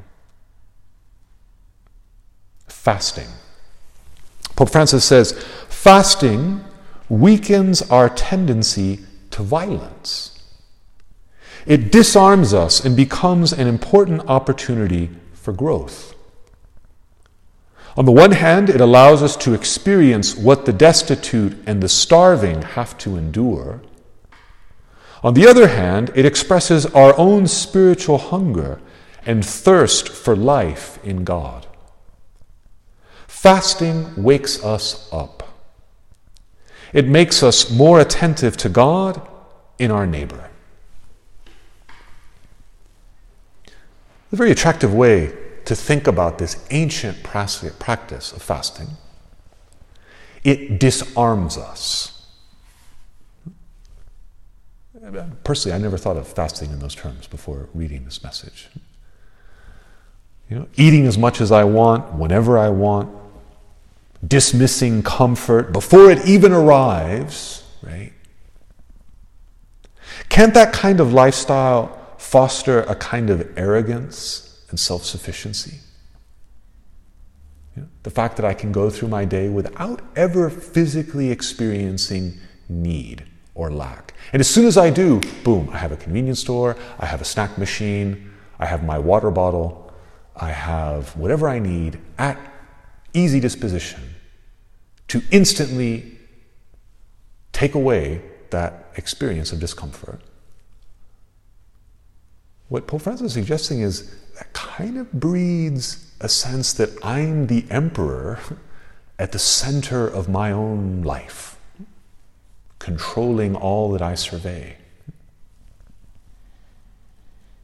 Fasting. 2.67 3.27
Pope 4.55 4.69
Francis 4.69 5.05
says 5.05 5.33
fasting 5.69 6.63
weakens 7.09 7.81
our 7.83 8.09
tendency 8.09 8.99
to 9.31 9.43
violence. 9.43 10.39
It 11.65 11.91
disarms 11.91 12.53
us 12.53 12.83
and 12.83 12.95
becomes 12.95 13.53
an 13.53 13.67
important 13.67 14.21
opportunity 14.27 15.09
for 15.33 15.53
growth. 15.53 16.15
On 17.97 18.05
the 18.05 18.11
one 18.11 18.31
hand, 18.31 18.69
it 18.69 18.79
allows 18.79 19.21
us 19.21 19.35
to 19.37 19.53
experience 19.53 20.35
what 20.35 20.65
the 20.65 20.73
destitute 20.73 21.57
and 21.67 21.83
the 21.83 21.89
starving 21.89 22.61
have 22.61 22.97
to 22.99 23.17
endure. 23.17 23.81
On 25.23 25.33
the 25.35 25.47
other 25.47 25.67
hand, 25.67 26.11
it 26.15 26.25
expresses 26.25 26.85
our 26.87 27.17
own 27.17 27.47
spiritual 27.47 28.17
hunger 28.17 28.81
and 29.25 29.45
thirst 29.45 30.09
for 30.09 30.35
life 30.35 30.97
in 31.03 31.23
God. 31.23 31.67
Fasting 33.27 34.11
wakes 34.21 34.63
us 34.63 35.07
up. 35.11 35.43
It 36.91 37.07
makes 37.07 37.43
us 37.43 37.69
more 37.69 37.99
attentive 37.99 38.57
to 38.57 38.69
God 38.69 39.27
in 39.77 39.91
our 39.91 40.07
neighbor. 40.07 40.49
A 44.31 44.35
very 44.35 44.51
attractive 44.51 44.93
way 44.93 45.33
to 45.65 45.75
think 45.75 46.07
about 46.07 46.37
this 46.37 46.65
ancient 46.71 47.23
practice 47.23 48.31
of 48.31 48.41
fasting. 48.41 48.87
It 50.43 50.79
disarms 50.79 51.57
us. 51.57 52.20
Personally, 55.43 55.75
I 55.75 55.79
never 55.79 55.97
thought 55.97 56.17
of 56.17 56.27
fasting 56.27 56.71
in 56.71 56.79
those 56.79 56.95
terms 56.95 57.27
before 57.27 57.69
reading 57.73 58.05
this 58.05 58.23
message. 58.23 58.69
You 60.49 60.59
know, 60.59 60.67
eating 60.75 61.07
as 61.07 61.17
much 61.17 61.41
as 61.41 61.51
I 61.51 61.63
want, 61.63 62.13
whenever 62.13 62.57
I 62.57 62.69
want, 62.69 63.15
dismissing 64.25 65.01
comfort 65.01 65.71
before 65.71 66.11
it 66.11 66.25
even 66.27 66.51
arrives, 66.51 67.63
right? 67.81 68.11
Can't 70.29 70.53
that 70.53 70.73
kind 70.73 70.99
of 70.99 71.13
lifestyle 71.13 71.97
foster 72.17 72.81
a 72.81 72.95
kind 72.95 73.29
of 73.29 73.57
arrogance 73.57 74.65
and 74.69 74.79
self 74.79 75.03
sufficiency? 75.03 75.79
You 77.75 77.83
know, 77.83 77.89
the 78.03 78.11
fact 78.11 78.35
that 78.35 78.45
I 78.45 78.53
can 78.53 78.71
go 78.71 78.89
through 78.89 79.07
my 79.07 79.25
day 79.25 79.49
without 79.49 80.01
ever 80.15 80.49
physically 80.49 81.31
experiencing 81.31 82.37
need 82.67 83.25
or 83.53 83.71
lack. 83.71 84.13
And 84.33 84.39
as 84.39 84.49
soon 84.49 84.65
as 84.65 84.77
I 84.77 84.89
do, 84.89 85.19
boom, 85.43 85.69
I 85.71 85.77
have 85.77 85.91
a 85.91 85.97
convenience 85.97 86.39
store, 86.39 86.77
I 86.99 87.05
have 87.05 87.21
a 87.21 87.25
snack 87.25 87.57
machine, 87.57 88.31
I 88.59 88.65
have 88.65 88.83
my 88.83 88.97
water 88.97 89.31
bottle, 89.31 89.93
I 90.35 90.51
have 90.51 91.15
whatever 91.17 91.49
I 91.49 91.59
need 91.59 91.99
at 92.17 92.37
easy 93.13 93.39
disposition 93.39 94.01
to 95.09 95.21
instantly 95.31 96.17
take 97.51 97.75
away 97.75 98.21
that 98.51 98.91
experience 98.95 99.51
of 99.51 99.59
discomfort. 99.59 100.21
What 102.69 102.87
Pope 102.87 103.01
Francis 103.01 103.27
is 103.27 103.33
suggesting 103.33 103.81
is 103.81 104.15
that 104.37 104.53
kind 104.53 104.97
of 104.97 105.11
breeds 105.11 106.13
a 106.21 106.29
sense 106.29 106.71
that 106.73 106.89
I'm 107.03 107.47
the 107.47 107.65
emperor 107.69 108.39
at 109.19 109.33
the 109.33 109.39
center 109.39 110.07
of 110.07 110.29
my 110.29 110.51
own 110.51 111.03
life, 111.03 111.59
controlling 112.81 113.55
all 113.55 113.91
that 113.91 114.01
I 114.01 114.15
survey. 114.15 114.75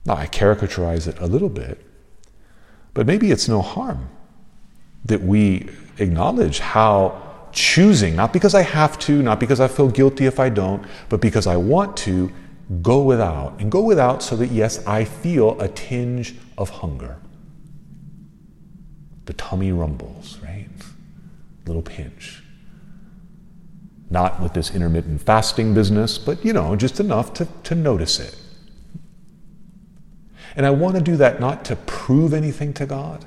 Now, 0.06 0.16
I 0.16 0.28
caricaturize 0.28 1.08
it 1.08 1.20
a 1.20 1.26
little 1.26 1.50
bit, 1.50 1.84
but 2.94 3.08
maybe 3.08 3.32
it's 3.32 3.48
no 3.48 3.62
harm 3.62 4.10
that 5.06 5.22
we 5.24 5.70
acknowledge 5.98 6.60
how 6.60 7.50
choosing, 7.52 8.16
not 8.16 8.32
because 8.32 8.54
I 8.54 8.62
have 8.62 9.00
to, 9.00 9.24
not 9.24 9.40
because 9.40 9.60
I 9.60 9.68
feel 9.68 9.90
guilty 9.90 10.28
if 10.28 10.40
I 10.40 10.50
don't, 10.50 10.86
but 11.10 11.20
because 11.20 11.48
I 11.48 11.58
want 11.58 11.98
to, 11.98 12.32
go 12.84 13.02
without. 13.02 13.60
And 13.60 13.72
go 13.72 13.82
without 13.82 14.22
so 14.22 14.36
that, 14.36 14.52
yes, 14.52 14.86
I 14.86 15.04
feel 15.04 15.60
a 15.60 15.68
tinge 15.68 16.36
of 16.58 16.70
hunger. 16.70 17.18
The 19.26 19.34
tummy 19.34 19.72
rumbles, 19.72 20.38
right? 20.44 20.70
Little 21.66 21.82
pinch. 21.82 22.44
Not 24.10 24.41
with 24.41 24.54
this 24.54 24.74
intermittent 24.74 25.22
fasting 25.22 25.74
business, 25.74 26.17
but 26.17 26.43
you 26.46 26.54
know, 26.54 26.76
just 26.76 27.00
enough 27.00 27.34
to, 27.36 27.48
to 27.63 27.76
notice 27.76 28.20
it. 28.20 28.39
And 30.56 30.65
I 30.65 30.72
want 30.72 30.96
to 30.96 31.02
do 31.02 31.17
that 31.17 31.39
not 31.39 31.65
to 31.65 31.76
prove 31.76 32.34
anything 32.34 32.74
to 32.74 32.86
God. 32.86 33.26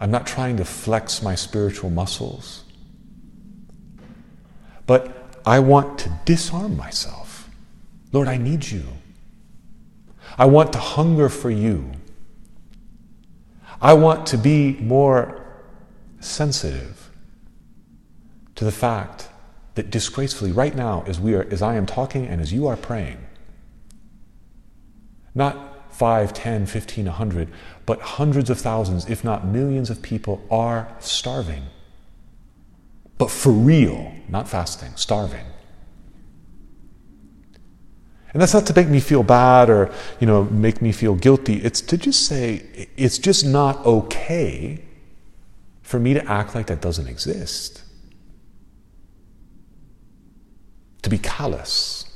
I'm 0.00 0.10
not 0.10 0.26
trying 0.26 0.56
to 0.58 0.64
flex 0.64 1.22
my 1.22 1.34
spiritual 1.34 1.88
muscles. 1.88 2.64
But 4.86 5.30
I 5.46 5.60
want 5.60 5.98
to 6.00 6.12
disarm 6.24 6.76
myself. 6.76 7.48
Lord, 8.12 8.28
I 8.28 8.36
need 8.36 8.70
you. 8.70 8.84
I 10.36 10.46
want 10.46 10.72
to 10.72 10.78
hunger 10.78 11.28
for 11.28 11.50
you. 11.50 11.92
I 13.80 13.94
want 13.94 14.26
to 14.26 14.38
be 14.38 14.76
more 14.80 15.46
sensitive 16.20 17.10
to 18.54 18.64
the 18.64 18.72
fact 18.72 19.28
that 19.74 19.90
disgracefully, 19.90 20.52
right 20.52 20.74
now, 20.74 21.04
as, 21.06 21.18
we 21.18 21.34
are, 21.34 21.46
as 21.50 21.62
I 21.62 21.74
am 21.74 21.86
talking 21.86 22.26
and 22.26 22.40
as 22.40 22.52
you 22.52 22.66
are 22.66 22.76
praying, 22.76 23.18
not 25.34 25.92
5, 25.92 26.32
10, 26.32 26.66
15, 26.66 27.06
100, 27.06 27.48
but 27.86 28.00
hundreds 28.00 28.50
of 28.50 28.58
thousands, 28.58 29.08
if 29.08 29.24
not 29.24 29.46
millions 29.46 29.90
of 29.90 30.02
people 30.02 30.44
are 30.50 30.88
starving 31.00 31.64
but 33.18 33.30
for 33.30 33.52
real, 33.52 34.12
not 34.28 34.48
fasting, 34.48 34.92
starving. 34.96 35.46
And 38.32 38.42
that's 38.42 38.52
not 38.52 38.66
to 38.66 38.74
make 38.74 38.88
me 38.88 38.98
feel 38.98 39.22
bad 39.22 39.70
or, 39.70 39.92
you 40.18 40.26
know, 40.26 40.44
make 40.44 40.82
me 40.82 40.90
feel 40.90 41.14
guilty. 41.14 41.56
It's 41.58 41.80
to 41.82 41.96
just 41.96 42.26
say 42.26 42.88
it's 42.96 43.18
just 43.18 43.46
not 43.46 43.84
okay 43.86 44.84
for 45.82 46.00
me 46.00 46.14
to 46.14 46.26
act 46.28 46.54
like 46.56 46.66
that 46.66 46.80
doesn't 46.80 47.06
exist. 47.06 47.83
To 51.04 51.10
be 51.10 51.18
callous. 51.18 52.06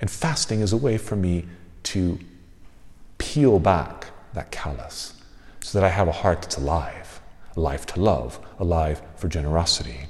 And 0.00 0.08
fasting 0.08 0.60
is 0.60 0.72
a 0.72 0.76
way 0.76 0.96
for 0.96 1.16
me 1.16 1.44
to 1.84 2.20
peel 3.18 3.58
back 3.58 4.06
that 4.32 4.52
callous 4.52 5.14
so 5.60 5.78
that 5.78 5.84
I 5.84 5.90
have 5.90 6.06
a 6.06 6.12
heart 6.12 6.42
that's 6.42 6.56
alive 6.56 7.20
life 7.56 7.84
to 7.84 8.00
love, 8.00 8.38
alive 8.60 9.02
for 9.16 9.26
generosity. 9.26 10.06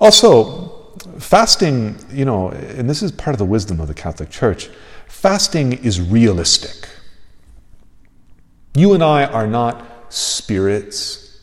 Also, 0.00 0.96
fasting, 1.20 1.96
you 2.10 2.24
know, 2.24 2.48
and 2.50 2.90
this 2.90 3.02
is 3.02 3.12
part 3.12 3.34
of 3.34 3.38
the 3.38 3.44
wisdom 3.44 3.80
of 3.80 3.86
the 3.86 3.94
Catholic 3.94 4.30
Church, 4.30 4.68
fasting 5.06 5.72
is 5.84 6.00
realistic. 6.00 6.88
You 8.74 8.94
and 8.94 9.02
I 9.02 9.24
are 9.24 9.46
not 9.46 10.12
spirits 10.12 11.40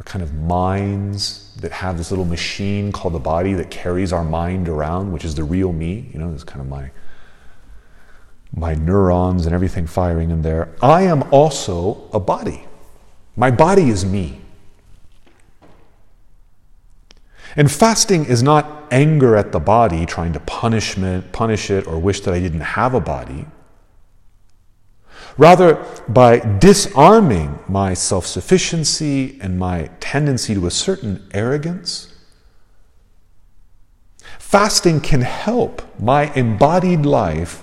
or 0.00 0.04
kind 0.04 0.22
of 0.22 0.32
minds 0.32 1.47
that 1.58 1.72
have 1.72 1.98
this 1.98 2.10
little 2.10 2.24
machine 2.24 2.92
called 2.92 3.14
the 3.14 3.18
body 3.18 3.52
that 3.54 3.70
carries 3.70 4.12
our 4.12 4.24
mind 4.24 4.68
around, 4.68 5.12
which 5.12 5.24
is 5.24 5.34
the 5.34 5.44
real 5.44 5.72
me. 5.72 6.08
You 6.12 6.18
know, 6.18 6.32
this 6.32 6.44
kind 6.44 6.60
of 6.60 6.68
my 6.68 6.90
my 8.54 8.74
neurons 8.74 9.44
and 9.44 9.54
everything 9.54 9.86
firing 9.86 10.30
in 10.30 10.42
there. 10.42 10.74
I 10.80 11.02
am 11.02 11.22
also 11.30 12.08
a 12.12 12.20
body. 12.20 12.64
My 13.36 13.50
body 13.50 13.90
is 13.90 14.04
me. 14.04 14.40
And 17.56 17.70
fasting 17.70 18.24
is 18.24 18.42
not 18.42 18.86
anger 18.90 19.36
at 19.36 19.52
the 19.52 19.60
body, 19.60 20.06
trying 20.06 20.32
to 20.32 20.40
punishment, 20.40 21.32
punish 21.32 21.70
it 21.70 21.86
or 21.86 21.98
wish 21.98 22.20
that 22.22 22.32
I 22.32 22.40
didn't 22.40 22.60
have 22.60 22.94
a 22.94 23.00
body. 23.00 23.46
Rather, 25.38 25.76
by 26.08 26.40
disarming 26.40 27.60
my 27.68 27.94
self 27.94 28.26
sufficiency 28.26 29.38
and 29.40 29.56
my 29.56 29.88
tendency 30.00 30.52
to 30.52 30.66
a 30.66 30.70
certain 30.70 31.26
arrogance, 31.32 32.12
fasting 34.40 35.00
can 35.00 35.20
help 35.20 35.80
my 36.00 36.34
embodied 36.34 37.06
life 37.06 37.62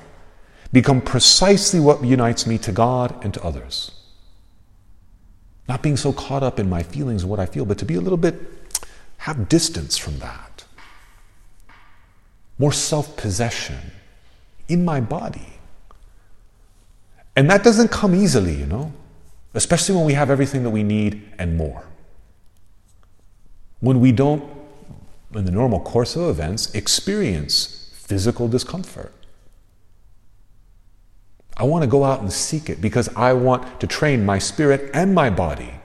become 0.71 1.01
precisely 1.01 1.81
what 1.81 2.03
unites 2.03 2.47
me 2.47 2.57
to 2.57 2.71
God 2.71 3.23
and 3.23 3.33
to 3.33 3.43
others. 3.43 3.91
Not 5.67 5.81
being 5.81 5.97
so 5.97 6.13
caught 6.13 6.43
up 6.43 6.59
in 6.59 6.69
my 6.69 6.81
feelings 6.81 7.23
and 7.23 7.29
what 7.29 7.39
I 7.41 7.45
feel, 7.45 7.65
but 7.65 7.77
to 7.79 7.85
be 7.85 7.95
a 7.95 8.01
little 8.01 8.17
bit, 8.17 8.35
have 9.17 9.49
distance 9.49 9.97
from 9.97 10.19
that. 10.19 10.63
More 12.57 12.71
self 12.71 13.17
possession 13.17 13.91
in 14.69 14.85
my 14.85 15.01
body. 15.01 15.54
And 17.35 17.49
that 17.49 17.63
doesn't 17.63 17.89
come 17.89 18.15
easily, 18.15 18.53
you 18.53 18.65
know, 18.65 18.93
especially 19.53 19.95
when 19.95 20.05
we 20.05 20.13
have 20.13 20.29
everything 20.29 20.63
that 20.63 20.69
we 20.69 20.83
need 20.83 21.31
and 21.37 21.57
more. 21.57 21.85
When 23.79 23.99
we 23.99 24.11
don't, 24.11 24.43
in 25.33 25.45
the 25.45 25.51
normal 25.51 25.81
course 25.81 26.15
of 26.15 26.29
events, 26.29 26.73
experience 26.73 27.91
physical 27.93 28.47
discomfort. 28.47 29.13
I 31.57 31.63
want 31.63 31.83
to 31.83 31.87
go 31.87 32.03
out 32.03 32.21
and 32.21 32.31
seek 32.31 32.69
it 32.69 32.81
because 32.81 33.09
I 33.15 33.33
want 33.33 33.79
to 33.79 33.87
train 33.87 34.25
my 34.25 34.39
spirit 34.39 34.91
and 34.93 35.13
my 35.13 35.29
body 35.29 35.75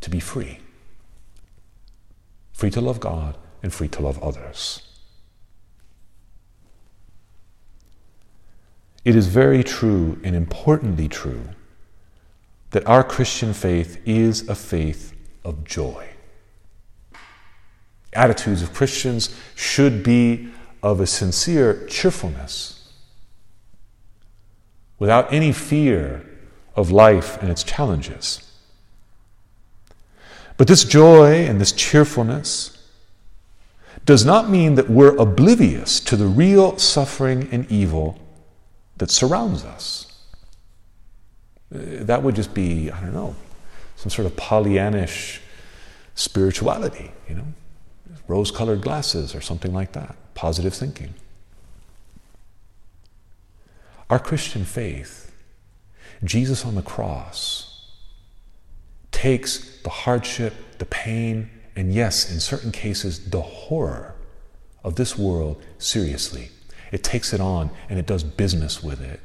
to 0.00 0.10
be 0.10 0.20
free. 0.20 0.58
Free 2.52 2.70
to 2.70 2.80
love 2.80 3.00
God 3.00 3.36
and 3.62 3.72
free 3.72 3.88
to 3.88 4.02
love 4.02 4.22
others. 4.22 4.82
It 9.04 9.16
is 9.16 9.26
very 9.26 9.64
true 9.64 10.20
and 10.22 10.36
importantly 10.36 11.08
true 11.08 11.48
that 12.70 12.86
our 12.86 13.02
Christian 13.02 13.52
faith 13.52 14.00
is 14.06 14.48
a 14.48 14.54
faith 14.54 15.14
of 15.44 15.64
joy. 15.64 16.08
Attitudes 18.12 18.62
of 18.62 18.74
Christians 18.74 19.34
should 19.54 20.02
be 20.02 20.50
of 20.82 21.00
a 21.00 21.06
sincere 21.06 21.86
cheerfulness, 21.86 22.92
without 24.98 25.32
any 25.32 25.52
fear 25.52 26.26
of 26.76 26.90
life 26.90 27.40
and 27.42 27.50
its 27.50 27.62
challenges. 27.62 28.46
But 30.56 30.68
this 30.68 30.84
joy 30.84 31.46
and 31.46 31.60
this 31.60 31.72
cheerfulness 31.72 32.76
does 34.04 34.24
not 34.24 34.50
mean 34.50 34.74
that 34.74 34.90
we're 34.90 35.16
oblivious 35.16 36.00
to 36.00 36.16
the 36.16 36.26
real 36.26 36.76
suffering 36.78 37.48
and 37.50 37.70
evil 37.70 38.19
that 39.00 39.10
surrounds 39.10 39.64
us. 39.64 40.12
Uh, 41.74 41.78
that 42.04 42.22
would 42.22 42.36
just 42.36 42.52
be, 42.52 42.90
I 42.90 43.00
don't 43.00 43.14
know, 43.14 43.34
some 43.96 44.10
sort 44.10 44.26
of 44.26 44.36
Pollyannish 44.36 45.40
spirituality, 46.14 47.10
you 47.26 47.34
know, 47.34 47.46
rose 48.28 48.50
colored 48.50 48.82
glasses 48.82 49.34
or 49.34 49.40
something 49.40 49.72
like 49.72 49.92
that, 49.92 50.16
positive 50.34 50.74
thinking. 50.74 51.14
Our 54.10 54.18
Christian 54.18 54.66
faith, 54.66 55.32
Jesus 56.22 56.66
on 56.66 56.74
the 56.74 56.82
cross, 56.82 57.88
takes 59.12 59.80
the 59.80 59.90
hardship, 59.90 60.52
the 60.76 60.84
pain, 60.84 61.48
and 61.74 61.94
yes, 61.94 62.30
in 62.30 62.38
certain 62.38 62.70
cases, 62.70 63.30
the 63.30 63.40
horror 63.40 64.14
of 64.84 64.96
this 64.96 65.16
world 65.16 65.62
seriously. 65.78 66.50
It 66.90 67.02
takes 67.02 67.32
it 67.32 67.40
on 67.40 67.70
and 67.88 67.98
it 67.98 68.06
does 68.06 68.24
business 68.24 68.82
with 68.82 69.00
it, 69.00 69.20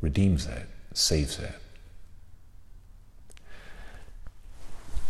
redeems 0.00 0.46
it, 0.46 0.66
saves 0.92 1.38
it. 1.38 1.54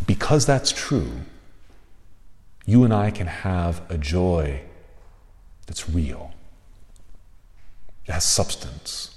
Because 0.05 0.45
that's 0.45 0.71
true, 0.71 1.11
you 2.65 2.83
and 2.83 2.93
I 2.93 3.11
can 3.11 3.27
have 3.27 3.81
a 3.89 3.97
joy 3.97 4.61
that's 5.67 5.89
real, 5.89 6.33
it 8.05 8.11
has 8.11 8.23
substance. 8.23 9.15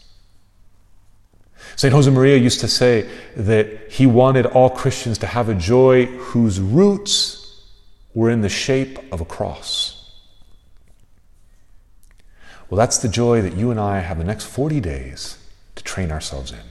St. 1.76 1.94
Josemaria 1.94 2.40
used 2.40 2.60
to 2.60 2.68
say 2.68 3.08
that 3.36 3.90
he 3.90 4.06
wanted 4.06 4.46
all 4.46 4.68
Christians 4.68 5.18
to 5.18 5.26
have 5.26 5.48
a 5.48 5.54
joy 5.54 6.06
whose 6.06 6.60
roots 6.60 7.42
were 8.14 8.30
in 8.30 8.42
the 8.42 8.48
shape 8.48 8.98
of 9.12 9.20
a 9.20 9.24
cross. 9.24 9.91
Well, 12.72 12.78
that's 12.78 12.96
the 12.96 13.08
joy 13.08 13.42
that 13.42 13.54
you 13.54 13.70
and 13.70 13.78
I 13.78 13.98
have 13.98 14.16
the 14.16 14.24
next 14.24 14.46
40 14.46 14.80
days 14.80 15.36
to 15.74 15.84
train 15.84 16.10
ourselves 16.10 16.52
in. 16.52 16.62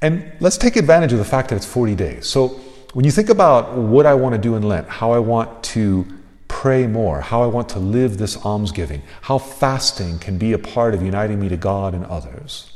And 0.00 0.32
let's 0.40 0.56
take 0.56 0.74
advantage 0.74 1.12
of 1.12 1.18
the 1.18 1.24
fact 1.26 1.50
that 1.50 1.56
it's 1.56 1.66
40 1.66 1.94
days. 1.96 2.26
So, 2.26 2.58
when 2.94 3.04
you 3.04 3.10
think 3.10 3.28
about 3.28 3.76
what 3.76 4.06
I 4.06 4.14
want 4.14 4.34
to 4.34 4.40
do 4.40 4.54
in 4.54 4.62
Lent, 4.62 4.88
how 4.88 5.12
I 5.12 5.18
want 5.18 5.62
to 5.64 6.06
pray 6.48 6.86
more, 6.86 7.20
how 7.20 7.42
I 7.42 7.46
want 7.46 7.68
to 7.70 7.78
live 7.78 8.16
this 8.16 8.42
almsgiving, 8.42 9.02
how 9.20 9.36
fasting 9.36 10.18
can 10.18 10.38
be 10.38 10.54
a 10.54 10.58
part 10.58 10.94
of 10.94 11.02
uniting 11.02 11.38
me 11.38 11.50
to 11.50 11.58
God 11.58 11.92
and 11.92 12.06
others, 12.06 12.72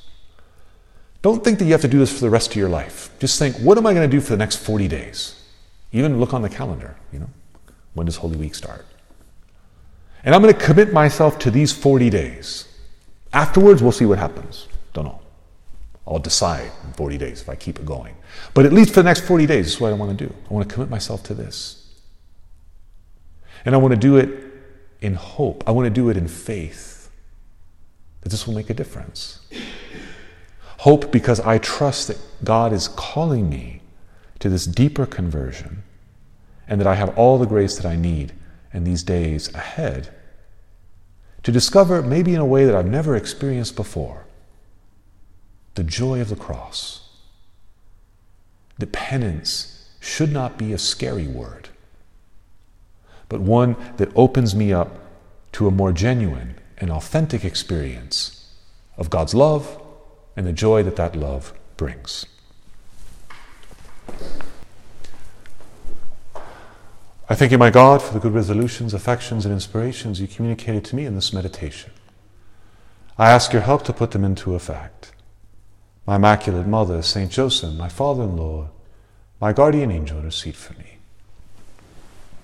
don't 1.22 1.42
think 1.42 1.58
that 1.60 1.64
you 1.64 1.72
have 1.72 1.80
to 1.80 1.88
do 1.88 2.00
this 2.00 2.12
for 2.12 2.20
the 2.20 2.28
rest 2.28 2.50
of 2.50 2.56
your 2.56 2.68
life. 2.68 3.08
Just 3.18 3.38
think, 3.38 3.56
what 3.60 3.78
am 3.78 3.86
I 3.86 3.94
going 3.94 4.06
to 4.06 4.14
do 4.14 4.20
for 4.20 4.28
the 4.28 4.36
next 4.36 4.56
40 4.56 4.88
days? 4.88 5.42
Even 5.90 6.20
look 6.20 6.34
on 6.34 6.42
the 6.42 6.50
calendar, 6.50 6.96
you 7.14 7.18
know. 7.18 7.30
When 7.94 8.04
does 8.04 8.16
Holy 8.16 8.36
Week 8.36 8.54
start? 8.54 8.84
And 10.24 10.34
I'm 10.34 10.42
going 10.42 10.54
to 10.54 10.60
commit 10.60 10.92
myself 10.92 11.38
to 11.40 11.50
these 11.50 11.72
40 11.72 12.10
days. 12.10 12.68
Afterwards, 13.32 13.82
we'll 13.82 13.92
see 13.92 14.06
what 14.06 14.18
happens. 14.18 14.68
Don't 14.92 15.04
know. 15.04 15.20
I'll 16.06 16.18
decide 16.18 16.70
in 16.84 16.92
40 16.92 17.18
days 17.18 17.40
if 17.40 17.48
I 17.48 17.54
keep 17.54 17.78
it 17.78 17.86
going. 17.86 18.16
But 18.52 18.66
at 18.66 18.72
least 18.72 18.90
for 18.90 19.00
the 19.00 19.08
next 19.08 19.20
40 19.20 19.46
days, 19.46 19.66
this 19.66 19.74
is 19.74 19.80
what 19.80 19.92
I 19.92 19.96
want 19.96 20.18
to 20.18 20.26
do. 20.26 20.34
I 20.50 20.52
want 20.52 20.68
to 20.68 20.74
commit 20.74 20.90
myself 20.90 21.22
to 21.24 21.34
this. 21.34 21.94
And 23.64 23.74
I 23.74 23.78
want 23.78 23.92
to 23.92 24.00
do 24.00 24.16
it 24.16 24.44
in 25.00 25.14
hope. 25.14 25.62
I 25.66 25.70
want 25.70 25.86
to 25.86 25.90
do 25.90 26.10
it 26.10 26.16
in 26.16 26.28
faith 26.28 27.10
that 28.22 28.30
this 28.30 28.46
will 28.46 28.54
make 28.54 28.70
a 28.70 28.74
difference. 28.74 29.40
Hope 30.78 31.12
because 31.12 31.40
I 31.40 31.58
trust 31.58 32.08
that 32.08 32.18
God 32.42 32.72
is 32.72 32.88
calling 32.88 33.48
me 33.48 33.82
to 34.40 34.48
this 34.48 34.66
deeper 34.66 35.06
conversion 35.06 35.82
and 36.66 36.80
that 36.80 36.86
I 36.86 36.94
have 36.94 37.16
all 37.18 37.38
the 37.38 37.46
grace 37.46 37.76
that 37.76 37.86
I 37.86 37.96
need 37.96 38.32
and 38.72 38.86
these 38.86 39.02
days 39.02 39.52
ahead 39.54 40.14
to 41.42 41.52
discover, 41.52 42.02
maybe 42.02 42.34
in 42.34 42.40
a 42.40 42.46
way 42.46 42.64
that 42.64 42.74
I've 42.74 42.86
never 42.86 43.16
experienced 43.16 43.76
before, 43.76 44.26
the 45.74 45.84
joy 45.84 46.20
of 46.20 46.28
the 46.28 46.36
cross. 46.36 47.08
The 48.78 48.86
penance 48.86 49.88
should 50.00 50.32
not 50.32 50.58
be 50.58 50.72
a 50.72 50.78
scary 50.78 51.26
word, 51.26 51.68
but 53.28 53.40
one 53.40 53.76
that 53.96 54.10
opens 54.14 54.54
me 54.54 54.72
up 54.72 54.98
to 55.52 55.66
a 55.66 55.70
more 55.70 55.92
genuine 55.92 56.56
and 56.78 56.90
authentic 56.90 57.44
experience 57.44 58.54
of 58.96 59.10
God's 59.10 59.34
love 59.34 59.80
and 60.36 60.46
the 60.46 60.52
joy 60.52 60.82
that 60.82 60.96
that 60.96 61.16
love 61.16 61.52
brings. 61.76 62.26
I 67.30 67.36
thank 67.36 67.52
you, 67.52 67.58
my 67.58 67.70
God, 67.70 68.02
for 68.02 68.12
the 68.12 68.18
good 68.18 68.34
resolutions, 68.34 68.92
affections, 68.92 69.46
and 69.46 69.54
inspirations 69.54 70.20
you 70.20 70.26
communicated 70.26 70.84
to 70.86 70.96
me 70.96 71.04
in 71.04 71.14
this 71.14 71.32
meditation. 71.32 71.92
I 73.16 73.30
ask 73.30 73.52
your 73.52 73.62
help 73.62 73.84
to 73.84 73.92
put 73.92 74.10
them 74.10 74.24
into 74.24 74.56
effect. 74.56 75.12
My 76.08 76.16
Immaculate 76.16 76.66
Mother, 76.66 77.02
Saint 77.02 77.30
Joseph, 77.30 77.72
my 77.74 77.88
father 77.88 78.24
in 78.24 78.36
law, 78.36 78.70
my 79.40 79.52
guardian 79.52 79.92
angel, 79.92 80.18
intercede 80.18 80.56
for 80.56 80.74
me. 80.74 80.98